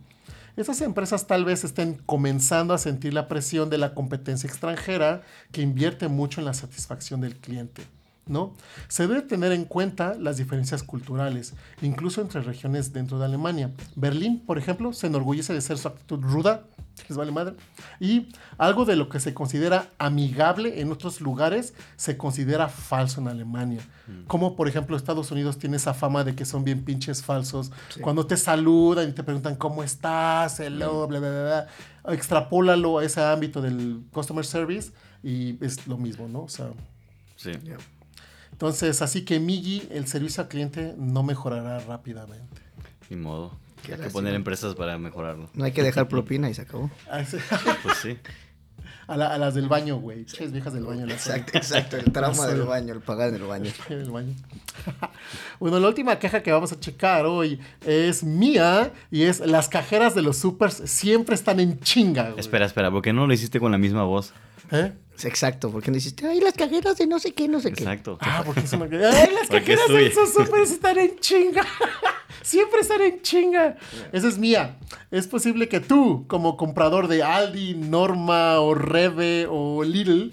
Estas 0.57 0.81
empresas 0.83 1.27
tal 1.27 1.45
vez 1.45 1.65
estén 1.65 1.95
comenzando 2.07 2.75
a 2.75 2.79
sentir 2.79 3.13
la 3.13 3.27
presión 3.27 3.71
de 3.71 3.79
la 3.79 3.93
competencia 3.93 4.47
extranjera 4.49 5.23
que 5.51 5.63
invierte 5.63 6.07
mucho 6.07 6.41
en 6.41 6.45
la 6.45 6.55
satisfacción 6.55 7.21
del 7.21 7.35
cliente. 7.35 7.83
¿No? 8.27 8.55
Se 8.89 9.07
debe 9.07 9.23
tener 9.23 9.53
en 9.53 9.65
cuenta 9.65 10.15
las 10.15 10.37
diferencias 10.39 10.83
culturales, 10.83 11.55
incluso 11.83 12.21
entre 12.21 12.41
regiones 12.41 12.93
dentro 12.93 13.19
de 13.19 13.27
Alemania. 13.27 13.71
Berlín, 13.97 14.41
por 14.45 14.59
ejemplo, 14.59 14.93
se 14.93 15.07
enorgullece 15.09 15.53
de 15.53 15.61
ser 15.61 15.79
su 15.79 15.89
actitud 15.89 16.21
ruda, 16.23 16.65
les 17.09 17.19
vale 17.19 17.33
madre, 17.33 17.57
y 17.99 18.29
algo 18.57 18.85
de 18.85 18.97
lo 18.97 19.09
que 19.09 19.21
se 19.21 19.35
considera 19.35 19.91
amigable 19.99 20.81
en 20.81 20.93
otros 20.93 21.21
lugares 21.21 21.75
se 21.97 22.17
considera 22.17 22.69
falso 22.69 23.21
en 23.21 23.29
Alemania. 23.29 23.81
Como 24.27 24.55
por 24.55 24.69
ejemplo 24.69 24.97
Estados 24.97 25.31
Unidos 25.31 25.59
tiene 25.59 25.77
esa 25.77 25.93
fama 25.93 26.25
de 26.25 26.35
que 26.35 26.45
son 26.45 26.63
bien 26.65 26.85
pinches 26.85 27.23
falsos. 27.23 27.73
Cuando 28.01 28.27
te 28.27 28.37
saludan 28.37 29.09
y 29.09 29.13
te 29.13 29.23
preguntan 29.23 29.57
cómo 29.57 29.83
estás, 29.83 30.61
hello, 30.61 31.07
bla, 31.09 31.19
bla, 31.19 31.31
bla, 31.31 31.43
bla, 32.05 32.15
extrapólalo 32.15 32.99
a 32.99 33.05
ese 33.05 33.23
ámbito 33.23 33.61
del 33.61 34.05
customer 34.13 34.45
service 34.45 34.93
y 35.23 35.63
es 35.65 35.87
lo 35.89 35.97
mismo, 35.97 36.29
¿no? 36.29 36.43
O 36.43 36.49
sea, 36.49 36.71
Sí. 37.37 37.53
Entonces, 38.55 39.03
así 39.03 39.25
que 39.25 39.41
Migi, 39.41 39.83
el 39.91 40.07
servicio 40.07 40.43
al 40.45 40.49
cliente 40.49 40.95
no 40.97 41.25
mejorará 41.25 41.81
rápidamente. 41.81 42.63
Ni 43.11 43.17
modo. 43.17 43.51
Qué 43.83 43.95
Hay 43.95 44.01
que 44.01 44.11
poner 44.11 44.33
empresas 44.35 44.77
para 44.77 44.97
mejorarlo. 44.97 45.51
No 45.55 45.65
hay 45.65 45.73
que 45.73 45.83
dejar 45.83 46.07
propina 46.09 46.49
y 46.49 46.55
se 46.55 46.63
acabó. 46.63 46.89
A, 47.11 47.21
ese- 47.21 47.41
Pues 47.83 47.97
sí. 47.99 48.17
a 49.09 49.17
la- 49.17 49.35
a 49.35 49.39
las 49.39 49.55
del 49.55 49.69
baño, 49.69 49.97
güey. 49.97 50.25
Ches 50.25 50.53
viejas 50.53 50.73
del 50.73 50.85
baño. 50.85 51.05
las 51.05 51.27
Exacto, 51.27 51.59
exacto. 51.59 51.97
El 51.97 52.13
trauma 52.13 52.47
del 52.47 52.63
baño, 52.63 52.95
el 52.95 53.01
pagar 53.01 53.31
en 53.31 53.35
el 53.35 53.43
baño. 53.43 53.71
en 53.91 53.99
el 54.01 54.11
baño. 54.11 54.35
bueno, 55.61 55.81
la 55.81 55.89
última 55.89 56.19
queja 56.21 56.43
que 56.43 56.53
vamos 56.53 56.71
a 56.73 56.79
checar 56.81 57.27
hoy 57.27 57.59
es 57.85 58.23
mía 58.23 58.93
y 59.11 59.23
es 59.25 59.41
las 59.41 59.69
cajeras 59.69 60.15
de 60.15 60.23
los 60.23 60.39
supers 60.39 60.75
siempre 60.87 61.35
están 61.35 61.59
en 61.61 61.81
chinga. 61.81 62.29
güey. 62.31 62.41
Espera, 62.41 62.65
espera, 62.67 62.91
¿por 62.91 63.03
qué 63.03 63.13
no 63.13 63.27
lo 63.27 63.35
hiciste 63.35 63.59
con 63.61 63.73
la 63.73 63.79
misma 63.79 64.05
voz? 64.05 64.33
¿Eh? 64.75 64.93
Exacto, 65.23 65.71
porque 65.71 65.91
no 65.91 65.97
hiciste, 65.97 66.27
ay, 66.27 66.41
las 66.41 66.55
cajeras 66.55 66.99
de 66.99 67.07
no 67.07 67.21
sé 67.21 67.33
qué, 67.33 67.47
no 67.47 67.61
sé 67.61 67.73
qué. 67.73 67.85
Exacto. 67.85 68.19
Ah, 68.21 68.43
porque 68.45 68.61
es 68.61 68.73
una... 68.73 68.85
¡Ay, 68.93 69.31
las 69.33 69.47
Porque 69.49 69.75
es 69.75 69.81
cajeras 69.81 69.89
de 69.89 70.07
esos 70.07 70.33
supers 70.33 70.71
están 70.73 70.99
en 70.99 71.19
chinga! 71.21 71.65
Siempre 72.43 72.81
están 72.81 73.01
en 73.01 73.23
chinga. 73.23 73.77
Esa 74.13 74.29
es 74.29 74.39
mía. 74.39 74.77
Es 75.11 75.29
posible 75.29 75.69
que 75.69 75.81
tú, 75.81 76.27
como 76.27 76.57
comprador 76.57 77.07
de 77.09 77.23
Aldi, 77.23 77.75
Norma 77.75 78.59
o 78.61 78.75
Reve 78.75 79.47
o 79.49 79.85
Lidl, 79.85 80.33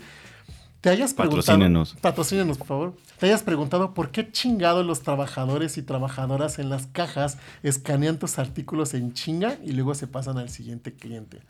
te 0.82 0.90
hayas 0.90 1.14
preguntado... 1.14 1.44
Patrocínenos. 1.44 1.96
Patrocínenos, 2.02 2.58
por 2.58 2.68
favor. 2.68 2.94
Te 3.20 3.28
hayas 3.28 3.44
preguntado 3.44 3.94
por 3.94 4.10
qué 4.10 4.32
chingados 4.32 4.84
los 4.84 5.02
trabajadores 5.02 5.78
y 5.78 5.84
trabajadoras 5.84 6.58
en 6.58 6.70
las 6.70 6.88
cajas 6.88 7.38
escanean 7.62 8.18
tus 8.18 8.40
artículos 8.40 8.96
en 8.96 9.14
chinga 9.14 9.58
y 9.64 9.74
luego 9.74 9.94
se 9.94 10.08
pasan 10.08 10.40
al 10.40 10.50
siguiente 10.50 10.92
cliente. 10.92 11.42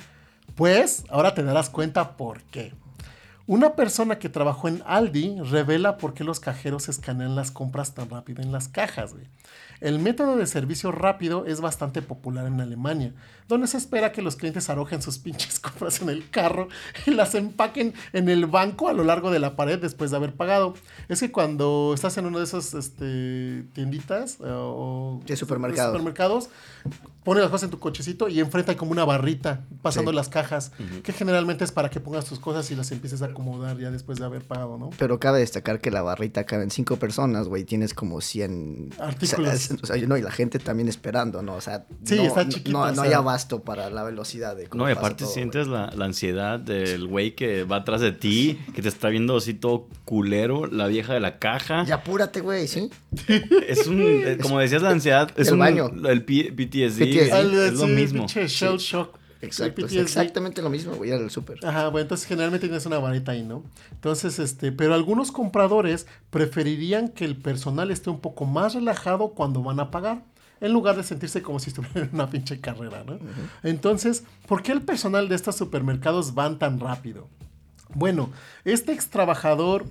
Pues 0.56 1.04
ahora 1.10 1.34
te 1.34 1.44
darás 1.44 1.70
cuenta 1.70 2.18
por 2.18 2.42
qué. 2.44 2.74
Una 3.48 3.76
persona 3.76 4.18
que 4.20 4.30
trabajó 4.30 4.68
en 4.68 4.82
Aldi 4.86 5.42
revela 5.42 5.98
por 5.98 6.14
qué 6.14 6.24
los 6.24 6.40
cajeros 6.40 6.88
escanean 6.88 7.36
las 7.36 7.52
compras 7.52 7.94
tan 7.94 8.10
rápido 8.10 8.42
en 8.42 8.52
las 8.52 8.68
cajas. 8.70 9.14
güey. 9.14 9.26
El 9.82 9.98
método 9.98 10.38
de 10.38 10.46
servicio 10.46 10.92
rápido 10.92 11.46
es 11.48 11.60
bastante 11.60 12.04
popular 12.04 12.46
en 12.46 12.62
Alemania, 12.62 13.14
donde 13.48 13.66
se 13.66 13.78
espera 13.78 14.12
que 14.12 14.22
los 14.22 14.36
clientes 14.36 14.70
arrojen 14.70 15.02
sus 15.02 15.18
pinches 15.18 15.60
compras 15.60 16.02
en 16.02 16.10
el 16.10 16.30
carro 16.30 16.68
y 17.08 17.12
las 17.12 17.34
empaquen 17.34 17.94
en 18.14 18.30
el 18.30 18.46
banco 18.46 18.88
a 18.90 18.94
lo 18.94 19.04
largo 19.04 19.32
de 19.32 19.40
la 19.40 19.56
pared 19.56 19.80
después 19.80 20.12
de 20.12 20.18
haber 20.18 20.34
pagado. 20.36 20.76
Es 21.10 21.20
que 21.20 21.32
cuando 21.32 21.92
estás 21.96 22.16
en 22.18 22.28
una 22.28 22.38
de 22.38 22.44
esas 22.46 22.76
este, 22.76 23.64
tienditas 23.74 24.36
eh, 24.36 24.44
o 24.46 25.20
De 25.26 25.36
supermercados. 25.36 25.92
supermercados, 25.92 26.50
pones 27.24 27.42
las 27.44 27.52
cosas 27.52 27.66
en 27.66 27.70
tu 27.72 27.80
cochecito 27.80 28.28
y 28.30 28.40
enfrente 28.40 28.72
hay 28.72 28.78
como 28.78 28.92
una 28.92 29.06
barrita 29.06 29.62
pasando 29.82 30.12
Sí. 30.12 30.16
las 30.16 30.30
cajas, 30.30 30.72
que 31.04 31.14
generalmente 31.14 31.64
es 31.64 31.72
para 31.72 31.90
que 31.90 32.00
pongas 32.00 32.26
tus 32.26 32.40
cosas 32.40 32.70
y 32.72 32.76
las 32.76 32.92
empieces 32.92 33.22
a 33.22 33.26
acomodar 33.26 33.78
ya 33.78 33.92
después 33.92 34.18
de 34.20 34.26
haber 34.26 34.42
pagado, 34.42 34.78
¿no? 34.78 34.90
Pero 34.98 35.20
cabe 35.20 35.40
destacar 35.40 35.80
que 35.82 35.92
la 35.92 36.02
barrita 36.02 36.44
cabe 36.46 36.64
en 36.64 36.72
cinco 36.72 36.98
personas, 36.98 37.48
güey. 37.48 37.64
Tienes 37.64 37.94
como 37.94 38.22
100 38.22 38.90
Artículos. 39.00 39.54
O 39.54 39.58
sea, 39.58 39.78
o 39.82 39.86
sea, 39.86 40.08
no, 40.08 40.18
y 40.18 40.22
la 40.22 40.32
gente 40.32 40.60
también 40.60 40.88
esperando, 40.90 41.42
¿no? 41.42 41.56
O 41.56 41.62
sea, 41.62 41.86
Sí, 42.04 42.16
no, 42.16 42.24
está 42.24 42.48
chiquito, 42.48 42.72
No, 42.72 42.82
o 42.84 42.88
no 42.90 42.96
sea. 42.96 43.04
hay 43.04 43.14
abasto 43.14 43.62
para 43.64 43.90
la 43.90 44.04
velocidad 44.04 44.56
de 44.56 44.68
cómo 44.68 44.84
No, 44.84 44.90
y 44.90 44.94
aparte 44.94 45.24
todo, 45.24 45.34
sientes 45.34 45.68
la, 45.68 45.92
la 45.96 46.06
ansiedad 46.06 46.60
del 46.60 47.08
güey 47.08 47.36
que 47.36 47.64
va 47.64 47.78
atrás 47.78 48.02
de 48.02 48.12
ti, 48.12 48.60
que 48.74 48.82
te 48.82 48.88
está 48.90 49.10
viendo 49.10 49.38
así 49.38 49.54
todo 49.54 49.88
culero, 50.06 50.66
la 50.68 50.88
vieja 50.88 51.14
de 51.14 51.20
la 51.20 51.40
caja. 51.40 51.84
Ya 51.86 51.96
apúrate, 51.96 52.42
güey, 52.42 52.68
¿sí? 52.68 52.90
Es 53.68 53.88
un, 53.88 54.02
eh, 54.02 54.38
como 54.42 54.60
decías, 54.60 54.82
la 54.82 54.90
ansiedad 54.90 55.32
es 55.38 55.48
El 55.48 55.54
un, 55.54 55.60
baño. 55.60 55.92
el 56.10 56.24
P- 56.24 56.52
Al- 57.20 57.54
es 57.54 57.74
lo 57.74 57.88
mismo. 57.88 58.26
shell 58.28 58.78
shock. 58.78 59.18
Exacto, 59.44 59.88
es 59.88 59.96
exactamente 59.96 60.62
lo 60.62 60.70
mismo, 60.70 60.94
güey, 60.94 61.10
el 61.10 61.32
súper. 61.32 61.58
Ajá, 61.66 61.88
bueno, 61.88 62.04
entonces 62.04 62.28
generalmente 62.28 62.68
tienes 62.68 62.86
una 62.86 63.00
varita 63.00 63.32
ahí, 63.32 63.42
¿no? 63.42 63.64
Entonces, 63.92 64.38
este, 64.38 64.72
pero 64.72 64.94
algunos 64.94 65.32
compradores 65.32 66.06
preferirían 66.30 67.08
que 67.10 67.26
el 67.26 67.36
personal 67.36 67.90
esté 67.90 68.12
un 68.12 68.20
poco 68.20 68.46
más 68.46 68.76
relajado 68.76 69.30
cuando 69.30 69.64
van 69.64 69.80
a 69.80 69.90
pagar. 69.90 70.24
en 70.60 70.74
lugar 70.74 70.96
de 70.96 71.02
sentirse 71.02 71.42
como 71.42 71.58
si 71.60 71.72
estuviera 71.72 72.02
en 72.02 72.10
una 72.14 72.30
pinche 72.30 72.60
carrera, 72.62 73.04
¿no? 73.04 73.18
Entonces, 73.64 74.24
¿por 74.48 74.62
qué 74.62 74.72
el 74.74 74.84
personal 74.84 75.28
de 75.28 75.34
estos 75.34 75.56
supermercados 75.56 76.36
van 76.36 76.60
tan 76.60 76.80
rápido? 76.80 77.28
Bueno, 77.96 78.30
este 78.64 78.92
ex 78.94 79.10
trabajador 79.10 79.86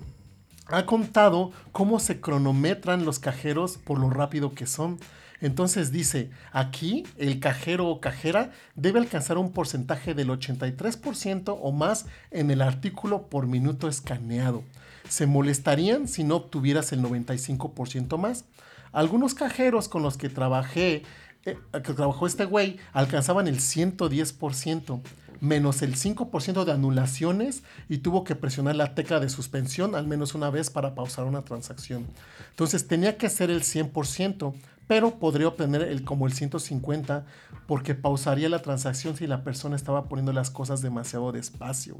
ha 0.67 0.85
contado 0.85 1.51
cómo 1.73 1.99
se 1.99 2.21
cronometran 2.21 3.03
los 3.03 3.19
cajeros 3.19 3.77
por 3.77 3.99
lo 3.99 4.09
rápido 4.09 4.53
que 4.53 4.65
son. 4.65 4.97
Entonces 5.41 5.91
dice, 5.91 6.29
aquí 6.51 7.03
el 7.17 7.39
cajero 7.39 7.87
o 7.87 7.99
cajera 7.99 8.51
debe 8.75 8.99
alcanzar 8.99 9.39
un 9.39 9.51
porcentaje 9.51 10.13
del 10.13 10.29
83% 10.29 11.57
o 11.59 11.71
más 11.71 12.05
en 12.29 12.51
el 12.51 12.61
artículo 12.61 13.27
por 13.27 13.47
minuto 13.47 13.87
escaneado. 13.87 14.63
Se 15.09 15.25
molestarían 15.25 16.07
si 16.07 16.23
no 16.23 16.35
obtuvieras 16.37 16.93
el 16.93 17.01
95% 17.01 18.17
más. 18.17 18.45
Algunos 18.91 19.33
cajeros 19.33 19.89
con 19.89 20.03
los 20.03 20.15
que 20.15 20.29
trabajé, 20.29 21.03
eh, 21.45 21.57
que 21.71 21.93
trabajó 21.93 22.27
este 22.27 22.45
güey, 22.45 22.77
alcanzaban 22.93 23.47
el 23.47 23.57
110% 23.57 25.01
menos 25.41 25.81
el 25.81 25.95
5% 25.95 26.63
de 26.63 26.71
anulaciones 26.71 27.63
y 27.89 27.97
tuvo 27.97 28.23
que 28.23 28.35
presionar 28.35 28.75
la 28.75 28.95
tecla 28.95 29.19
de 29.19 29.27
suspensión 29.27 29.95
al 29.95 30.07
menos 30.07 30.35
una 30.35 30.49
vez 30.49 30.69
para 30.69 30.95
pausar 30.95 31.25
una 31.25 31.41
transacción. 31.41 32.05
Entonces 32.51 32.87
tenía 32.87 33.17
que 33.17 33.29
ser 33.29 33.49
el 33.49 33.61
100%, 33.61 34.53
pero 34.87 35.19
podría 35.19 35.47
obtener 35.47 35.81
el, 35.81 36.03
como 36.03 36.27
el 36.27 36.33
150 36.33 37.25
porque 37.67 37.95
pausaría 37.95 38.49
la 38.49 38.61
transacción 38.61 39.17
si 39.17 39.27
la 39.27 39.43
persona 39.43 39.75
estaba 39.75 40.05
poniendo 40.05 40.31
las 40.31 40.51
cosas 40.51 40.81
demasiado 40.81 41.31
despacio. 41.31 41.97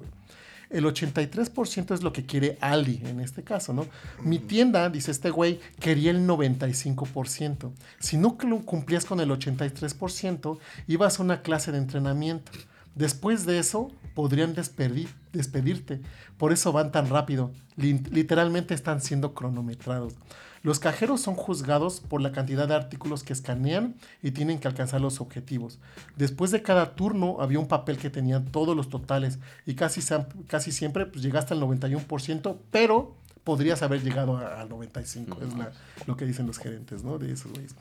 El 0.69 0.85
83% 0.85 1.93
es 1.93 2.01
lo 2.01 2.13
que 2.13 2.25
quiere 2.25 2.57
Aldi 2.61 3.01
en 3.05 3.19
este 3.19 3.43
caso, 3.43 3.73
¿no? 3.73 3.87
Mi 4.21 4.39
tienda, 4.39 4.89
dice 4.89 5.11
este 5.11 5.29
güey, 5.29 5.59
quería 5.79 6.11
el 6.11 6.25
95%. 6.25 7.71
Si 7.99 8.17
no 8.17 8.37
cumplías 8.37 9.05
con 9.05 9.19
el 9.19 9.29
83%, 9.31 10.59
ibas 10.87 11.19
a 11.19 11.23
una 11.23 11.41
clase 11.41 11.73
de 11.73 11.77
entrenamiento. 11.77 12.51
Después 12.95 13.45
de 13.45 13.59
eso, 13.59 13.89
podrían 14.13 14.53
despedirte. 14.53 16.01
Por 16.37 16.51
eso 16.51 16.71
van 16.71 16.91
tan 16.91 17.09
rápido. 17.09 17.51
literalmente 17.77 18.73
están 18.73 19.01
siendo 19.01 19.33
cronometrados. 19.33 20.15
Los 20.63 20.77
cajeros 20.77 21.21
son 21.21 21.33
juzgados 21.33 22.01
por 22.01 22.21
la 22.21 22.31
cantidad 22.31 22.67
de 22.67 22.75
artículos 22.75 23.23
que 23.23 23.33
escanean 23.33 23.95
y 24.21 24.31
tienen 24.31 24.59
que 24.59 24.67
alcanzar 24.67 25.01
los 25.01 25.19
objetivos. 25.19 25.79
Después 26.17 26.51
de 26.51 26.61
cada 26.61 26.93
turno 26.93 27.37
había 27.39 27.57
un 27.57 27.67
papel 27.67 27.97
que 27.97 28.11
tenía 28.11 28.45
todos 28.45 28.75
los 28.75 28.89
totales 28.89 29.39
y 29.65 29.73
casi, 29.73 30.01
casi 30.47 30.71
siempre 30.71 31.07
pues, 31.07 31.23
llegaste 31.23 31.55
al 31.55 31.61
91%, 31.61 32.57
pero 32.69 33.15
podrías 33.43 33.81
haber 33.81 34.03
llegado 34.03 34.37
al 34.37 34.69
95%. 34.69 35.69
Es 35.99 36.07
lo 36.07 36.15
que 36.15 36.25
dicen 36.25 36.45
los 36.45 36.59
gerentes 36.59 37.03
¿no? 37.03 37.17
de 37.17 37.31
esos 37.31 37.51
güeyes. 37.51 37.73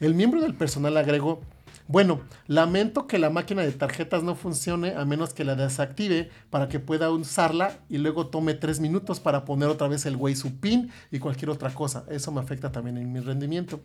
El 0.00 0.14
miembro 0.14 0.40
del 0.40 0.54
personal 0.54 0.96
agregó 0.96 1.42
bueno, 1.88 2.20
lamento 2.46 3.06
que 3.06 3.18
la 3.18 3.28
máquina 3.28 3.62
de 3.62 3.72
tarjetas 3.72 4.22
no 4.22 4.34
funcione 4.34 4.94
a 4.94 5.04
menos 5.04 5.34
que 5.34 5.44
la 5.44 5.56
desactive 5.56 6.30
para 6.48 6.68
que 6.68 6.80
pueda 6.80 7.10
usarla 7.10 7.78
y 7.88 7.98
luego 7.98 8.28
tome 8.28 8.54
tres 8.54 8.80
minutos 8.80 9.20
para 9.20 9.44
poner 9.44 9.68
otra 9.68 9.88
vez 9.88 10.06
el 10.06 10.16
güey 10.16 10.36
su 10.36 10.56
pin 10.58 10.90
y 11.10 11.18
cualquier 11.18 11.50
otra 11.50 11.70
cosa. 11.74 12.04
Eso 12.08 12.32
me 12.32 12.40
afecta 12.40 12.72
también 12.72 12.98
en 12.98 13.12
mi 13.12 13.20
rendimiento. 13.20 13.80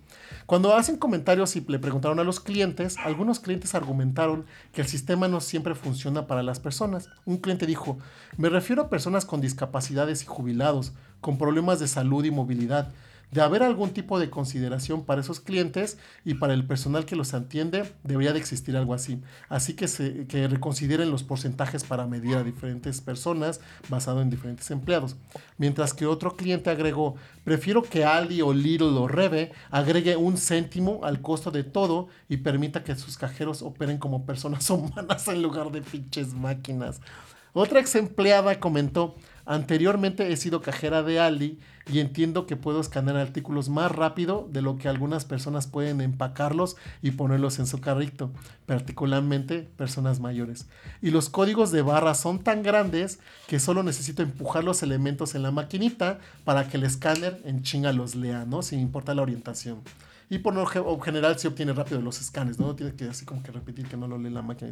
Cuando 0.46 0.76
hacen 0.76 0.98
comentarios 0.98 1.56
y 1.56 1.66
le 1.68 1.80
preguntaron 1.80 2.20
a 2.20 2.24
los 2.24 2.40
clientes, 2.40 2.96
algunos 3.04 3.40
clientes 3.40 3.76
argumentaron 3.76 4.46
que 4.72 4.82
el 4.82 4.88
sistema 4.88 5.28
no 5.28 5.42
siempre 5.42 5.76
funciona 5.76 6.28
para 6.28 6.44
las 6.44 6.60
personas. 6.60 7.10
Un 7.26 7.38
cliente 7.38 7.66
dijo, 7.66 7.98
me 8.38 8.50
refiero 8.50 8.84
a 8.84 8.90
personas 8.90 9.26
con 9.26 9.42
discapacidades 9.42 10.24
y 10.24 10.26
jubilados, 10.26 10.94
con 11.20 11.38
problemas 11.38 11.80
de 11.80 11.88
salud 11.88 12.24
y 12.24 12.32
movilidad 12.32 12.94
de 13.32 13.42
haber 13.42 13.62
algún 13.64 13.92
tipo 13.92 14.20
de 14.20 14.30
consideración 14.30 15.04
para 15.04 15.22
esos 15.22 15.40
clientes 15.40 15.98
y 16.24 16.36
para 16.36 16.54
el 16.54 16.66
personal 16.66 17.06
que 17.06 17.16
los 17.16 17.34
atiende, 17.34 17.92
debería 18.04 18.34
de 18.34 18.40
existir 18.40 18.78
algo 18.78 18.94
así. 18.94 19.22
Así 19.50 19.74
que, 19.74 19.88
se, 19.88 20.28
que 20.28 20.48
reconsideren 20.48 21.12
los 21.12 21.24
porcentajes 21.24 21.84
para 21.84 22.08
medir 22.08 22.38
a 22.38 22.44
diferentes 22.44 23.02
personas 23.02 23.60
basado 23.90 24.22
en 24.22 24.30
diferentes 24.30 24.72
empleados. 24.72 25.18
Mientras 25.58 25.94
que 25.94 26.06
otro 26.06 26.36
cliente 26.36 26.70
agregó, 26.70 27.16
prefiero 27.44 27.84
que 27.84 28.06
Aldi 28.06 28.42
o 28.42 28.54
Lidl 28.54 28.98
o 28.98 29.08
Rebe 29.08 29.52
agregue 29.72 30.16
un 30.16 30.38
céntimo 30.38 31.02
al 31.04 31.22
costo 31.22 31.52
de 31.52 31.64
todo 31.64 32.08
y 32.30 32.38
permita 32.38 32.84
que 32.84 32.96
sus 32.96 33.18
cajeros 33.18 33.62
operen 33.62 33.98
como 33.98 34.26
personas 34.26 34.70
humanas 34.70 35.28
en 35.28 35.42
lugar 35.42 35.72
de 35.72 35.82
pinches 35.82 36.34
máquinas. 36.34 37.02
Otra 37.60 37.80
ex 37.80 37.96
empleada 37.96 38.60
comentó, 38.60 39.16
Anteriormente 39.50 40.34
he 40.34 40.36
sido 40.36 40.62
cajera 40.62 41.04
de 41.04 41.22
Aldi 41.22 41.58
y 41.90 42.00
entiendo 42.00 42.46
que 42.46 42.58
puedo 42.58 42.82
escanear 42.82 43.16
artículos 43.16 43.70
más 43.70 43.90
rápido 43.90 44.46
de 44.52 44.62
lo 44.62 44.78
que 44.78 44.90
algunas 44.90 45.24
personas 45.24 45.68
pueden 45.68 46.02
empacarlos 46.02 46.76
y 47.02 47.12
ponerlos 47.12 47.58
en 47.60 47.66
su 47.66 47.80
carrito, 47.80 48.30
particularmente 48.66 49.60
personas 49.78 50.20
mayores. 50.20 50.68
Y 51.02 51.12
los 51.12 51.30
códigos 51.30 51.72
de 51.72 51.82
barra 51.82 52.14
son 52.14 52.40
tan 52.40 52.62
grandes 52.62 53.20
que 53.48 53.62
solo 53.62 53.84
necesito 53.84 54.22
empujar 54.22 54.66
los 54.66 54.84
elementos 54.84 55.34
en 55.34 55.44
la 55.44 55.52
maquinita 55.52 56.20
para 56.44 56.68
que 56.68 56.76
el 56.76 56.84
escáner 56.84 57.42
en 57.46 57.64
chinga 57.64 57.94
los 57.94 58.16
lea, 58.16 58.44
¿no? 58.46 58.64
Sin 58.64 58.82
importar 58.82 59.16
la 59.16 59.22
orientación. 59.22 59.80
Y 60.30 60.40
por 60.40 60.56
lo 60.56 60.66
general 61.00 61.40
se 61.40 61.48
obtiene 61.48 61.72
rápido 61.72 62.02
los 62.02 62.20
escanes, 62.20 62.60
¿no? 62.60 62.68
No 62.68 62.76
tiene 62.76 62.94
que 62.96 63.06
así 63.06 63.24
como 63.24 63.42
que 63.44 63.54
repetir 63.54 63.88
que 63.88 63.96
no 63.96 64.10
lo 64.10 64.18
lee 64.18 64.30
la 64.30 64.42
máquina. 64.42 64.72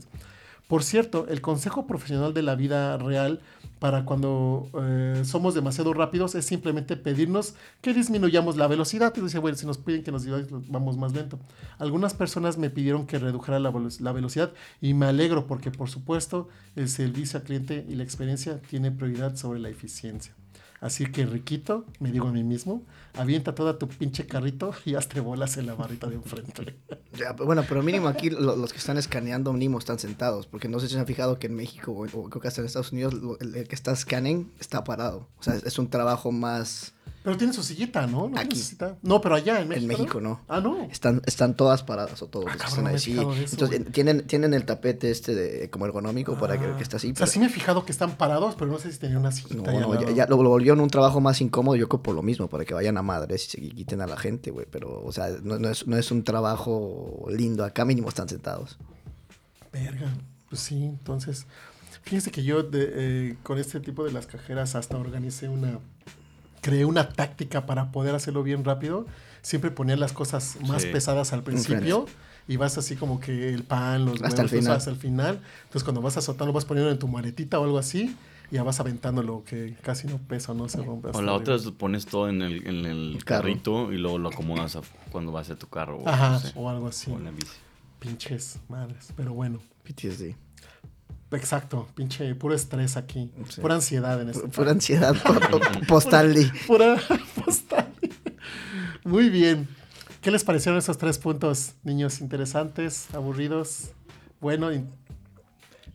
Por 0.68 0.84
cierto, 0.84 1.28
el 1.30 1.42
consejo 1.42 1.86
profesional 1.86 2.34
de 2.34 2.42
la 2.42 2.56
vida 2.56 2.98
real 2.98 3.40
para 3.80 4.04
cuando 4.04 4.68
eh, 4.82 5.22
somos 5.24 5.54
demasiado 5.54 5.94
rápidos 5.94 6.34
es 6.34 6.46
simplemente 6.46 6.98
pedirnos 6.98 7.54
que 7.82 7.94
disminuyamos 7.94 8.58
la 8.58 8.68
velocidad. 8.68 9.14
Y 9.16 9.22
dice, 9.22 9.38
bueno, 9.38 9.58
si 9.58 9.68
nos 9.68 9.78
piden 9.78 10.04
que 10.04 10.12
nos 10.12 10.26
vamos 10.70 10.98
más 10.98 11.14
lento. 11.14 11.40
Algunas 11.78 12.16
personas 12.16 12.58
me 12.58 12.72
pidieron 12.72 13.06
que 13.06 13.20
redujera 13.20 13.60
la, 13.60 13.72
la 14.00 14.12
velocidad 14.12 14.54
y 14.82 14.96
me 14.96 15.06
alegro 15.06 15.46
porque, 15.46 15.70
por 15.70 15.90
supuesto, 15.90 16.48
el 16.76 16.90
servicio 16.90 17.40
al 17.40 17.46
cliente 17.46 17.86
y 17.88 17.96
la 17.96 18.04
experiencia 18.04 18.60
tiene 18.62 18.92
prioridad 18.92 19.36
sobre 19.36 19.60
la 19.60 19.70
eficiencia. 19.70 20.34
Así 20.82 21.06
que, 21.06 21.26
Riquito, 21.26 21.86
me 22.00 22.12
digo 22.12 22.28
a 22.28 22.32
mí 22.32 22.44
mismo, 22.44 22.84
avienta 23.14 23.56
toda 23.56 23.78
tu 23.78 23.88
pinche 23.88 24.28
carrito 24.28 24.74
y 24.86 24.96
hazte 24.96 25.20
bolas 25.20 25.58
en 25.58 25.68
la 25.68 25.76
barrita 25.76 26.08
de 26.08 26.16
enfrente. 26.16 26.76
bueno, 27.38 27.64
pero 27.68 27.82
mínimo 27.82 28.08
aquí 28.08 28.30
los 28.30 28.72
que 28.72 28.80
están 28.80 28.98
escaneando 28.98 29.54
mínimo 29.54 29.80
están 29.80 30.00
sentados, 30.00 30.48
porque 30.48 30.68
no 30.68 30.80
sé 30.80 30.88
si 30.88 30.94
se 30.94 31.00
han 31.00 31.06
fijado 31.06 31.40
que 31.40 31.48
en 31.48 31.56
México 31.56 31.92
o, 31.92 32.30
creo 32.30 32.42
que 32.42 32.48
hasta 32.48 32.62
en 32.62 32.68
Estados 32.68 32.92
Unidos 32.92 33.16
el, 33.40 33.68
que 33.68 33.76
está 33.76 33.92
escaneando 33.92 34.50
está 34.60 34.84
parado. 34.84 35.30
O 35.40 35.44
sea, 35.44 35.56
es 35.56 35.80
un 35.80 35.90
trabajo 35.90 36.32
más 36.32 36.95
pero 37.26 37.38
tiene 37.38 37.54
su 37.54 37.64
sillita, 37.64 38.06
¿no? 38.06 38.30
No, 38.30 38.40
Aquí. 38.40 38.62
no 39.02 39.20
pero 39.20 39.34
allá 39.34 39.60
en 39.60 39.68
México. 39.68 39.92
En 39.92 40.00
México 40.00 40.22
no. 40.22 40.42
Ah, 40.48 40.62
no. 40.62 40.84
Están, 40.84 41.24
están 41.26 41.56
todas 41.56 41.82
paradas 41.82 42.22
o 42.22 42.28
todos 42.28 42.46
ah, 42.48 42.68
están 42.68 42.86
ahí. 42.86 43.02
Entonces 43.52 43.92
tienen, 43.92 44.28
tienen 44.28 44.54
el 44.54 44.64
tapete 44.64 45.10
este 45.10 45.34
de 45.34 45.72
como 45.72 45.88
ergonómico 45.88 46.38
para 46.38 46.60
que, 46.60 46.72
que 46.78 46.84
esté 46.84 46.98
así. 46.98 47.12
O 47.14 47.16
sea, 47.16 47.26
sí 47.26 47.40
me 47.40 47.48
he 47.48 47.50
fijado 47.50 47.84
que 47.84 47.92
están 47.92 48.16
parados, 48.16 48.54
pero 48.54 48.70
no 48.70 48.78
sé 48.78 48.92
si 48.92 49.00
tenían 49.00 49.22
una 49.22 49.32
sillita. 49.32 49.72
No, 49.72 49.96
no, 49.96 50.12
ya, 50.12 50.28
lo, 50.28 50.38
volvieron 50.38 50.80
un 50.82 50.90
trabajo 50.92 51.20
más 51.20 51.42
incómodo, 51.42 51.76
yo 51.76 51.90
creo 51.90 52.04
por 52.04 52.14
lo 52.14 52.22
mismo, 52.22 52.48
para 52.48 52.64
que 52.64 52.76
vayan 52.76 52.96
a 52.96 53.02
madres 53.02 53.48
y 53.48 53.50
se 53.50 53.70
quiten 53.70 54.02
a 54.02 54.06
la 54.06 54.18
gente, 54.18 54.52
güey. 54.52 54.68
Pero, 54.70 55.02
o 55.04 55.12
sea, 55.12 55.30
no, 55.42 55.58
no, 55.58 55.70
es, 55.70 55.88
no 55.88 55.98
es 55.98 56.12
un 56.12 56.24
trabajo 56.24 57.26
lindo. 57.30 57.66
Acá 57.66 57.86
mínimo 57.86 58.08
están 58.08 58.30
sentados. 58.30 58.78
Verga. 59.74 60.14
Pues 60.48 60.62
sí, 60.62 60.84
entonces. 60.84 61.48
Fíjense 62.04 62.30
que 62.30 62.44
yo 62.44 62.70
eh, 62.72 63.36
con 63.42 63.58
este 63.58 63.80
tipo 63.80 64.04
de 64.04 64.12
las 64.12 64.28
cajeras 64.28 64.76
hasta 64.76 64.96
organicé 64.96 65.50
una 65.50 65.80
creé 66.66 66.84
una 66.84 67.10
táctica 67.10 67.68
para 67.68 67.92
poder 67.92 68.16
hacerlo 68.16 68.42
bien 68.42 68.66
rápido. 68.66 69.06
Siempre 69.44 69.70
ponía 69.70 69.96
las 69.98 70.14
cosas 70.14 70.58
más 70.68 70.84
pesadas 70.84 71.32
al 71.32 71.44
principio 71.44 72.08
y 72.48 72.58
vas 72.58 72.80
así 72.80 72.96
como 72.96 73.20
que 73.20 73.54
el 73.54 73.62
pan, 73.62 74.04
los 74.04 74.20
hasta 74.24 74.42
el 74.42 74.50
final. 74.50 74.76
hasta 74.76 74.90
el 74.90 74.96
final. 74.96 75.42
Entonces 75.66 75.84
cuando 75.84 76.02
vas 76.02 76.18
a 76.18 76.22
soltarlo 76.22 76.54
vas 76.54 76.66
poniendo 76.66 76.92
en 76.92 76.98
tu 76.98 77.08
maletita 77.08 77.60
o 77.60 77.66
algo 77.66 77.78
así 77.78 78.18
y 78.50 78.56
ya 78.56 78.64
vas 78.64 78.80
aventando 78.80 79.22
lo 79.22 79.44
que 79.44 79.76
casi 79.84 80.08
no 80.08 80.18
pesa, 80.18 80.56
no 80.56 80.68
se 80.68 80.82
rompe. 80.82 81.10
O 81.14 81.22
la 81.22 81.34
otra 81.34 81.54
es 81.54 81.70
pones 81.70 82.08
todo 82.08 82.30
en 82.30 82.42
el, 82.42 82.66
en 82.66 82.86
el 82.88 83.24
carrito 83.24 83.94
y 83.94 84.00
luego 84.00 84.18
lo 84.18 84.30
acomodas 84.30 84.76
cuando 85.12 85.32
vas 85.32 85.52
a 85.52 85.56
tu 85.56 85.68
carro. 85.68 86.00
O, 86.00 86.10
Ajá, 86.10 86.42
o 86.56 86.68
algo 86.68 86.88
así. 86.88 87.12
O 87.12 87.18
en 87.18 87.26
la 87.26 87.32
bici. 87.32 87.58
Pinches 88.00 88.58
madres, 88.70 89.14
pero 89.16 89.36
bueno. 89.36 89.60
PTSD. 89.84 90.34
Exacto, 91.32 91.88
pinche 91.96 92.34
puro 92.36 92.54
estrés 92.54 92.98
aquí, 92.98 93.32
pura 93.60 93.76
ansiedad 93.76 94.22
en 94.22 94.30
este. 94.30 94.48
Pura 94.48 94.72
ansiedad 94.72 95.16
postal. 95.88 96.34
pura 96.68 96.98
postal. 97.46 97.94
Muy 99.04 99.30
bien. 99.30 99.68
¿Qué 100.22 100.32
les 100.32 100.44
parecieron 100.44 100.80
esos 100.80 100.98
tres 100.98 101.18
puntos, 101.20 101.74
niños? 101.84 102.22
¿Interesantes? 102.22 103.08
¿Aburridos? 103.14 103.92
Bueno. 104.40 104.70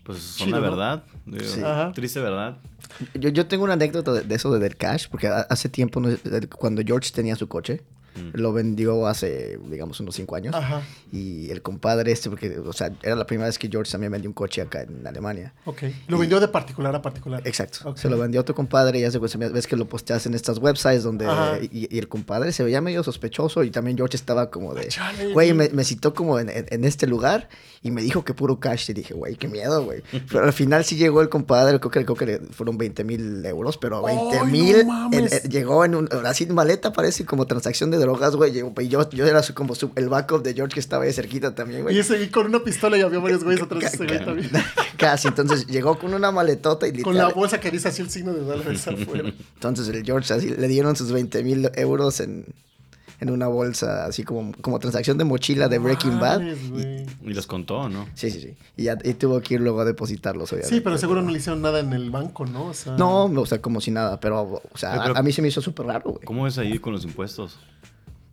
Pues 0.04 0.18
son 0.18 0.50
la 0.50 0.60
verdad. 0.60 1.04
Triste 1.94 2.20
verdad. 2.20 2.58
Yo, 3.14 3.30
yo, 3.30 3.46
tengo 3.46 3.64
una 3.64 3.74
anécdota 3.74 4.12
de, 4.12 4.34
eso 4.34 4.52
de 4.52 4.58
del 4.58 4.76
cash, 4.76 5.08
porque 5.08 5.28
hace 5.28 5.68
tiempo, 5.68 6.02
cuando 6.58 6.82
George 6.84 7.10
tenía 7.12 7.36
su 7.36 7.48
coche, 7.48 7.82
Lo 8.32 8.52
vendió 8.52 9.06
hace, 9.06 9.58
digamos, 9.70 9.98
unos 10.00 10.14
cinco 10.14 10.36
años. 10.36 10.54
Ajá. 10.54 10.82
Y 11.12 11.50
el 11.50 11.62
compadre 11.62 12.12
este, 12.12 12.28
porque, 12.30 12.58
o 12.58 12.72
sea, 12.72 12.92
era 13.02 13.14
la 13.16 13.26
primera 13.26 13.46
vez 13.48 13.58
que 13.58 13.68
George 13.68 13.90
también 13.90 14.12
vendió 14.12 14.28
un 14.28 14.34
coche 14.34 14.60
acá 14.62 14.82
en 14.82 15.06
Alemania. 15.06 15.52
Ok. 15.64 15.82
Lo 16.08 16.18
vendió 16.18 16.40
de 16.40 16.48
particular 16.48 16.94
a 16.94 17.02
particular. 17.02 17.42
Exacto. 17.46 17.90
Ok. 17.90 17.96
Se 17.98 18.08
lo 18.10 18.18
vendió 18.18 18.40
a 18.40 18.42
otro 18.42 18.54
compadre 18.54 18.98
y 18.98 19.02
ya 19.02 19.10
se, 19.10 19.18
pues, 19.18 19.36
ves 19.38 19.66
que 19.66 19.76
lo 19.76 19.86
posteas 19.88 20.26
en 20.26 20.34
estas 20.34 20.58
websites 20.58 21.02
donde... 21.02 21.26
Y, 21.72 21.88
y 21.94 21.98
el 21.98 22.08
compadre 22.08 22.52
se 22.52 22.62
veía 22.64 22.80
medio 22.80 23.02
sospechoso 23.02 23.62
y 23.64 23.70
también 23.70 23.96
George 23.96 24.16
estaba 24.16 24.50
como 24.50 24.74
de... 24.74 24.88
Chale, 24.88 25.32
Güey, 25.32 25.52
me, 25.54 25.68
me 25.70 25.84
citó 25.84 26.12
como 26.14 26.38
en, 26.38 26.48
en- 26.50 26.66
en 26.68 26.84
este 26.84 27.06
lugar 27.06 27.48
y 27.82 27.90
me 27.90 28.02
dijo 28.02 28.24
que 28.24 28.34
puro 28.34 28.60
cash. 28.60 28.90
Y 28.90 28.92
dije, 28.92 29.14
güey, 29.14 29.36
qué 29.36 29.48
miedo, 29.48 29.84
güey. 29.84 30.02
Pero 30.30 30.44
al 30.44 30.52
final 30.52 30.84
sí 30.84 30.96
llegó 30.96 31.20
el 31.22 31.28
compadre, 31.28 31.78
creo 31.80 31.90
que, 31.90 32.04
creo 32.04 32.16
que 32.16 32.40
fueron 32.52 32.76
20 32.78 33.04
mil 33.04 33.44
euros, 33.46 33.78
pero 33.78 34.02
20 34.02 34.38
¡Ay, 34.38 34.46
mil 34.50 34.86
no 34.86 35.10
llegó 35.48 35.84
en 35.84 35.94
un... 35.94 36.08
Así 36.24 36.46
maleta 36.46 36.92
parece 36.92 37.24
como 37.24 37.46
transacción 37.46 37.90
de 37.90 37.98
drogas, 38.00 38.34
güey. 38.34 38.50
Llegó- 38.52 38.72
Y 38.80 38.88
yo, 38.88 39.08
yo 39.10 39.26
era 39.26 39.42
su- 39.42 39.54
como 39.54 39.74
su- 39.76 39.92
el 39.94 40.08
backup 40.08 40.42
de 40.42 40.54
George 40.54 40.74
que 40.74 40.80
estaba 40.80 41.04
ahí 41.04 41.12
cerquita 41.12 41.54
también, 41.54 41.82
güey. 41.82 41.94
Y 41.94 42.00
ese 42.00 42.20
y 42.22 42.28
con 42.28 42.46
una 42.46 42.64
pistola 42.64 42.98
y 42.98 43.02
había 43.02 43.18
varios 43.20 43.44
güeyes 43.44 43.62
atrás 43.62 43.80
de 43.80 43.86
ese 43.86 44.06
güey 44.06 44.24
también. 44.24 44.50
Casi, 44.96 45.28
entonces 45.28 45.66
llegó 45.66 45.98
con 45.98 46.12
una 46.14 46.32
maletota 46.32 46.88
y 46.88 47.02
Con 47.02 47.16
la 47.16 47.28
bolsa 47.28 47.60
que 47.60 47.70
dice 47.70 47.88
así 47.88 48.02
el 48.02 48.10
signo 48.10 48.32
de 48.32 48.40
dólares 48.40 48.86
afuera. 48.88 49.32
Entonces 49.54 49.86
el 49.88 50.04
George 50.04 50.32
así 50.34 50.48
le 50.50 50.66
dieron 50.68 50.96
sus 50.96 51.12
20 51.12 51.42
mil 51.44 51.70
euros 51.76 52.20
en, 52.20 52.46
en 53.20 53.28
una 53.30 53.48
bolsa, 53.48 54.06
así 54.06 54.24
como, 54.24 54.52
como 54.62 54.78
transacción 54.78 55.18
de 55.18 55.24
mochila 55.24 55.68
de 55.68 55.78
Breaking 55.78 56.18
Bad. 56.18 56.40
Güey. 56.70 57.06
Y 57.22 57.34
los 57.34 57.46
contó, 57.46 57.88
¿no? 57.90 58.06
Sí, 58.14 58.30
sí, 58.30 58.40
sí. 58.40 58.54
Y, 58.78 58.84
ya, 58.84 58.96
y 59.04 59.12
tuvo 59.12 59.40
que 59.42 59.54
ir 59.54 59.60
luego 59.60 59.80
a 59.80 59.84
depositarlos, 59.84 60.50
obviamente. 60.52 60.74
Sí, 60.74 60.80
pero 60.80 60.96
seguro 60.96 61.20
no 61.20 61.30
le 61.30 61.36
hicieron 61.38 61.60
nada 61.60 61.80
en 61.80 61.92
el 61.92 62.10
banco, 62.10 62.46
¿no? 62.46 62.66
O 62.68 62.74
sea, 62.74 62.96
No, 62.96 63.24
o 63.26 63.46
sea, 63.46 63.60
como 63.60 63.80
si 63.82 63.90
nada, 63.90 64.18
pero, 64.20 64.40
o 64.42 64.62
sea, 64.78 65.02
pero- 65.02 65.16
a, 65.16 65.18
a 65.18 65.22
mí 65.22 65.32
se 65.32 65.42
me 65.42 65.48
hizo 65.48 65.60
súper 65.60 65.84
raro, 65.86 66.12
güey. 66.12 66.24
¿Cómo 66.24 66.46
es 66.46 66.56
ahí 66.56 66.78
con 66.78 66.94
los 66.94 67.04
impuestos? 67.04 67.58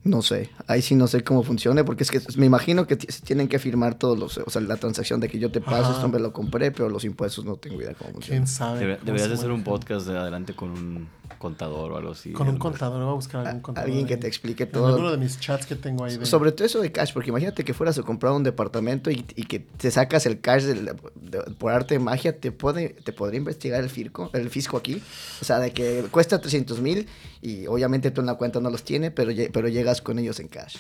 No 0.08 0.22
sé, 0.22 0.50
ahí 0.68 0.82
sí 0.82 0.96
no 0.96 1.06
sé 1.08 1.24
cómo 1.24 1.44
funcione, 1.44 1.84
porque 1.84 2.04
es 2.04 2.12
que 2.12 2.22
me 2.38 2.46
imagino 2.46 2.88
que 2.88 2.96
tienen 2.96 3.48
que 3.48 3.60
firmar 3.60 3.96
todos 3.96 4.18
los, 4.18 4.38
o 4.38 4.50
sea, 4.50 4.62
la 4.62 4.78
transacción 4.78 5.20
de 5.20 5.28
que 5.30 5.38
yo 5.38 5.52
te 5.52 5.60
paso, 5.62 5.92
esto 5.92 6.08
me 6.08 6.18
lo 6.20 6.32
compré, 6.34 6.72
pero 6.72 6.90
los 6.90 7.04
impuestos 7.04 7.44
no 7.46 7.56
tengo 7.58 7.82
idea 7.82 7.94
cómo 7.94 8.12
funcionan. 8.14 8.44
quién 8.44 8.48
sabe. 8.48 8.80
Debe- 8.80 9.00
deberías 9.04 9.28
de 9.30 9.36
hacer 9.36 9.52
un 9.52 9.64
podcast 9.64 10.08
de 10.08 10.18
adelante 10.18 10.54
con 10.56 10.70
un 10.72 11.08
contador 11.38 11.92
o 11.92 11.98
algo 11.98 12.12
así. 12.12 12.32
Con 12.32 12.48
un 12.50 12.58
contador, 12.58 13.02
voy 13.04 13.12
a 13.12 13.16
buscar 13.16 13.46
algún 13.46 13.62
contador. 13.62 13.90
Alguien 13.90 14.08
que 14.08 14.18
te 14.18 14.28
explique 14.28 14.64
En 14.64 14.72
todo. 14.72 14.88
alguno 14.88 15.12
de 15.12 15.18
mis 15.18 15.40
chats 15.40 15.66
que 15.66 15.76
tengo 15.76 16.04
ahí. 16.06 16.18
De... 16.18 16.26
Sobre 16.26 16.52
todo 16.52 16.66
eso 16.66 16.80
de 16.82 16.92
cash, 16.92 17.14
porque 17.14 17.30
imagínate 17.30 17.64
que 17.64 17.74
fueras 17.74 17.98
a 18.00 18.04
comprar 18.04 18.34
un 18.34 18.44
departamento 18.44 19.12
y, 19.12 19.26
y 19.36 19.44
que 19.44 19.60
te 19.60 19.92
sacas 19.92 20.26
el 20.26 20.40
cash 20.42 20.64
del- 20.64 20.86
de- 20.86 21.40
por 21.58 21.72
arte 21.74 21.94
de 21.96 22.00
magia, 22.00 22.40
te 22.40 22.52
puede 22.52 22.90
te 22.90 23.14
podría 23.14 23.38
investigar 23.38 23.84
el, 23.84 23.90
fisco, 23.90 24.30
el 24.34 24.50
fisco 24.50 24.78
aquí. 24.78 25.02
O 25.42 25.46
sea, 25.46 25.60
de 25.60 25.72
que 25.72 26.06
cuesta 26.12 26.40
300 26.40 26.82
mil 26.82 27.08
y 27.42 27.68
obviamente 27.68 28.12
tú 28.12 28.22
en 28.22 28.28
la 28.28 28.36
cuenta 28.36 28.60
no 28.60 28.70
los 28.70 28.84
tiene, 28.84 29.12
pero, 29.12 29.32
pero 29.54 29.68
llegas 29.68 30.02
con 30.02 30.18
ellos 30.20 30.40
en 30.40 30.48
cash. 30.48 30.78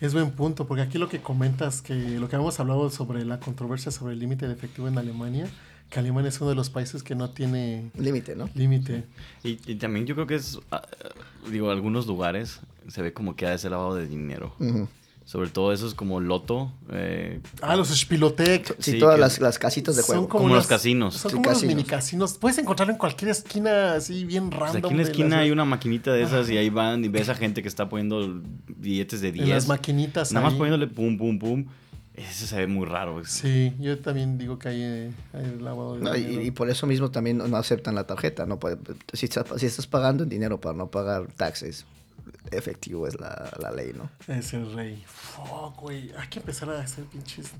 Es 0.00 0.12
buen 0.12 0.32
punto, 0.32 0.66
porque 0.66 0.82
aquí 0.82 0.98
lo 0.98 1.08
que 1.08 1.20
comentas, 1.22 1.80
que 1.80 1.94
lo 1.94 2.28
que 2.28 2.36
habíamos 2.36 2.58
hablado 2.60 2.90
sobre 2.90 3.24
la 3.24 3.38
controversia 3.40 3.90
sobre 3.92 4.12
el 4.14 4.18
límite 4.18 4.46
de 4.46 4.52
efectivo 4.52 4.88
en 4.88 4.98
Alemania, 4.98 5.46
que 5.94 6.00
Alemania 6.00 6.28
es 6.28 6.40
uno 6.40 6.50
de 6.50 6.56
los 6.56 6.70
países 6.70 7.04
que 7.04 7.14
no 7.14 7.30
tiene 7.30 7.90
Límite, 7.96 8.34
¿no? 8.34 8.50
límite. 8.56 9.04
Y, 9.44 9.58
y 9.70 9.76
también 9.76 10.06
yo 10.06 10.16
creo 10.16 10.26
que 10.26 10.34
es, 10.34 10.58
ah, 10.72 10.82
digo, 11.50 11.70
algunos 11.70 12.06
lugares 12.08 12.58
se 12.88 13.00
ve 13.00 13.12
como 13.12 13.36
que 13.36 13.46
ha 13.46 13.54
ese 13.54 13.70
lavado 13.70 13.94
de 13.94 14.06
dinero. 14.08 14.54
Sobre 15.24 15.48
todo 15.48 15.72
esos 15.72 15.94
como 15.94 16.20
Loto. 16.20 16.70
eh, 16.90 17.40
Ah, 17.62 17.76
los 17.76 17.88
Spilotec. 17.88 18.76
Sí, 18.78 18.92
Sí, 18.92 18.98
todas 18.98 19.18
las, 19.18 19.40
las 19.40 19.58
casitas 19.58 19.96
de 19.96 20.02
juego. 20.02 20.28
como 20.28 20.48
los 20.54 20.66
casinos. 20.66 21.14
Son 21.14 21.30
Sí, 21.30 21.36
como 21.36 21.46
los 21.48 21.54
casinos. 21.54 21.74
mini 21.76 21.88
casinos. 21.88 22.34
Puedes 22.38 22.58
encontrarlo 22.58 22.92
en 22.92 22.98
cualquier 22.98 23.30
esquina 23.30 23.94
así 23.94 24.26
bien 24.26 24.50
pues 24.50 24.60
random. 24.60 24.84
aquí 24.84 24.88
en 24.90 24.96
la 24.98 25.02
esquina 25.04 25.28
las- 25.30 25.38
hay 25.38 25.50
una 25.50 25.64
maquinita 25.64 26.12
de 26.12 26.24
esas 26.24 26.50
y 26.50 26.58
ahí 26.58 26.68
van 26.68 27.04
y 27.06 27.08
ves 27.08 27.30
a 27.30 27.34
gente 27.34 27.62
que 27.62 27.68
está 27.68 27.88
poniendo 27.88 28.42
billetes 28.76 29.22
de 29.22 29.32
10. 29.32 29.44
En 29.46 29.50
las 29.54 29.66
maquinitas. 29.66 30.30
Nada 30.32 30.44
más 30.44 30.54
poniéndole 30.54 30.88
pum, 30.88 31.16
pum, 31.16 31.38
pum. 31.38 31.64
Eso 32.14 32.46
se 32.46 32.56
ve 32.58 32.66
muy 32.68 32.86
raro. 32.86 33.24
Sí, 33.24 33.74
yo 33.80 33.98
también 33.98 34.38
digo 34.38 34.56
que 34.58 34.68
hay, 34.68 34.82
eh, 34.82 35.12
hay 35.32 35.58
lavado 35.60 35.96
de 35.96 36.02
No, 36.02 36.14
y, 36.16 36.20
dinero. 36.24 36.42
y 36.42 36.50
por 36.52 36.70
eso 36.70 36.86
mismo 36.86 37.10
también 37.10 37.38
no 37.38 37.56
aceptan 37.56 37.94
la 37.96 38.06
tarjeta. 38.06 38.46
No 38.46 38.58
puede- 38.60 38.78
si, 39.12 39.26
estás, 39.26 39.46
si 39.56 39.66
estás 39.66 39.86
pagando 39.88 40.22
en 40.22 40.28
dinero 40.28 40.60
para 40.60 40.76
no 40.76 40.88
pagar 40.90 41.26
taxes, 41.32 41.84
efectivo 42.52 43.08
es 43.08 43.18
la, 43.18 43.50
la 43.60 43.72
ley, 43.72 43.92
¿no? 43.96 44.08
Es 44.32 44.54
el 44.54 44.72
rey. 44.74 45.02
Fuck, 45.06 45.80
güey. 45.80 46.12
Hay 46.16 46.28
que 46.28 46.38
empezar 46.38 46.70
a 46.70 46.80
hacer 46.80 47.04
pinches 47.06 47.50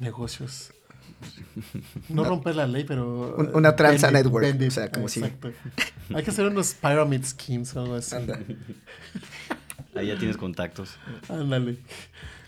negocios. 0.00 0.72
No 2.08 2.24
romper 2.24 2.56
la 2.56 2.66
ley, 2.66 2.84
pero. 2.84 3.36
Un- 3.36 3.54
una 3.54 3.76
tranza 3.76 4.08
vende- 4.10 4.24
network, 4.24 4.56
o 4.66 4.70
sea, 4.70 4.90
como 4.90 5.08
si- 5.08 5.20
Exacto. 5.20 5.52
Hay 6.14 6.24
que 6.24 6.30
hacer 6.30 6.46
unos 6.46 6.74
pyramid 6.74 7.24
schemes 7.24 7.76
o 7.76 7.80
algo 7.82 7.94
así. 7.96 8.16
Ahí 9.94 10.06
ya 10.08 10.18
tienes 10.18 10.36
contactos. 10.38 10.96
Ándale. 11.28 11.76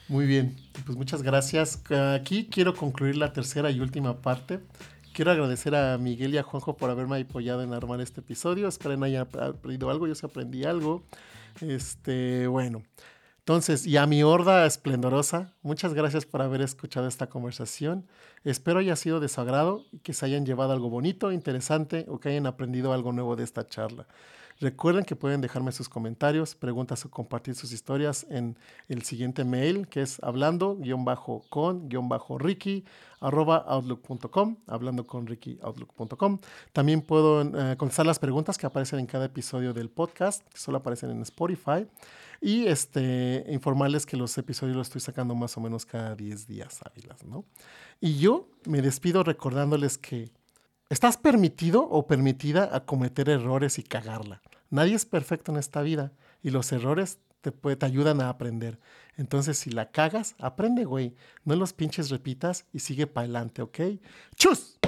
Muy 0.08 0.26
bien. 0.26 0.56
Pues 0.84 0.98
muchas 0.98 1.22
gracias. 1.22 1.82
Aquí 2.14 2.48
quiero 2.50 2.74
concluir 2.74 3.16
la 3.16 3.32
tercera 3.32 3.70
y 3.70 3.80
última 3.80 4.20
parte. 4.20 4.60
Quiero 5.14 5.30
agradecer 5.30 5.74
a 5.74 5.96
Miguel 5.96 6.34
y 6.34 6.38
a 6.38 6.42
Juanjo 6.42 6.76
por 6.76 6.90
haberme 6.90 7.20
apoyado 7.20 7.62
en 7.62 7.72
armar 7.72 8.00
este 8.00 8.20
episodio. 8.20 8.68
Esperen 8.68 9.02
hayan 9.02 9.26
aprendido 9.40 9.90
algo. 9.90 10.06
Yo 10.06 10.14
sí 10.14 10.26
aprendí 10.26 10.64
algo. 10.64 11.04
Este, 11.60 12.46
bueno. 12.48 12.82
Entonces, 13.38 13.86
y 13.86 13.98
a 13.98 14.06
mi 14.06 14.22
horda 14.22 14.64
esplendorosa, 14.64 15.52
muchas 15.62 15.92
gracias 15.92 16.24
por 16.24 16.40
haber 16.40 16.62
escuchado 16.62 17.06
esta 17.06 17.28
conversación. 17.28 18.06
Espero 18.42 18.78
haya 18.78 18.96
sido 18.96 19.20
de 19.20 19.28
su 19.28 19.40
agrado 19.40 19.84
y 19.92 19.98
que 19.98 20.14
se 20.14 20.24
hayan 20.24 20.46
llevado 20.46 20.72
algo 20.72 20.88
bonito, 20.88 21.30
interesante 21.30 22.06
o 22.08 22.18
que 22.18 22.30
hayan 22.30 22.46
aprendido 22.46 22.94
algo 22.94 23.12
nuevo 23.12 23.36
de 23.36 23.44
esta 23.44 23.66
charla. 23.66 24.06
Recuerden 24.60 25.04
que 25.04 25.16
pueden 25.16 25.40
dejarme 25.40 25.72
sus 25.72 25.88
comentarios, 25.88 26.54
preguntas 26.54 27.04
o 27.04 27.10
compartir 27.10 27.54
sus 27.54 27.72
historias 27.72 28.26
en 28.30 28.56
el 28.88 29.02
siguiente 29.02 29.44
mail 29.44 29.88
que 29.88 30.02
es 30.02 30.22
hablando-con-ricky 30.22 32.84
outlook.com, 33.20 34.56
hablando 34.66 35.06
con 35.06 35.26
ricky 35.26 35.58
outlook.com. 35.62 36.38
También 36.72 37.00
puedo 37.00 37.42
eh, 37.42 37.76
contestar 37.76 38.06
las 38.06 38.18
preguntas 38.18 38.58
que 38.58 38.66
aparecen 38.66 38.98
en 38.98 39.06
cada 39.06 39.26
episodio 39.26 39.72
del 39.72 39.90
podcast, 39.90 40.46
que 40.48 40.58
solo 40.58 40.78
aparecen 40.78 41.10
en 41.10 41.22
Spotify. 41.22 41.86
Y 42.40 42.66
este, 42.66 43.46
informarles 43.48 44.04
que 44.04 44.16
los 44.16 44.36
episodios 44.36 44.76
los 44.76 44.88
estoy 44.88 45.00
sacando 45.00 45.34
más 45.34 45.56
o 45.56 45.60
menos 45.60 45.86
cada 45.86 46.14
10 46.14 46.46
días 46.46 46.80
hábiles, 46.84 47.24
¿no? 47.24 47.44
Y 48.00 48.18
yo 48.18 48.48
me 48.66 48.82
despido 48.82 49.22
recordándoles 49.22 49.96
que 49.96 50.30
estás 50.94 51.16
permitido 51.16 51.82
o 51.82 52.06
permitida 52.06 52.70
a 52.72 52.84
cometer 52.84 53.28
errores 53.28 53.80
y 53.80 53.82
cagarla. 53.82 54.40
Nadie 54.70 54.94
es 54.94 55.04
perfecto 55.04 55.50
en 55.50 55.58
esta 55.58 55.82
vida 55.82 56.12
y 56.40 56.50
los 56.50 56.70
errores 56.70 57.18
te, 57.40 57.52
ayudan 57.84 58.20
a 58.20 58.28
aprender. 58.28 58.78
Entonces, 59.16 59.58
si 59.58 59.70
la 59.70 59.90
cagas, 59.90 60.36
aprende, 60.38 60.84
güey. 60.84 61.16
No 61.44 61.56
los 61.56 61.72
pinches 61.72 62.10
repitas 62.10 62.66
y 62.72 62.78
sigue 62.78 63.08
para 63.08 63.24
adelante, 63.24 63.60
¿ok? 63.60 63.80
¡Chus! 64.36 64.78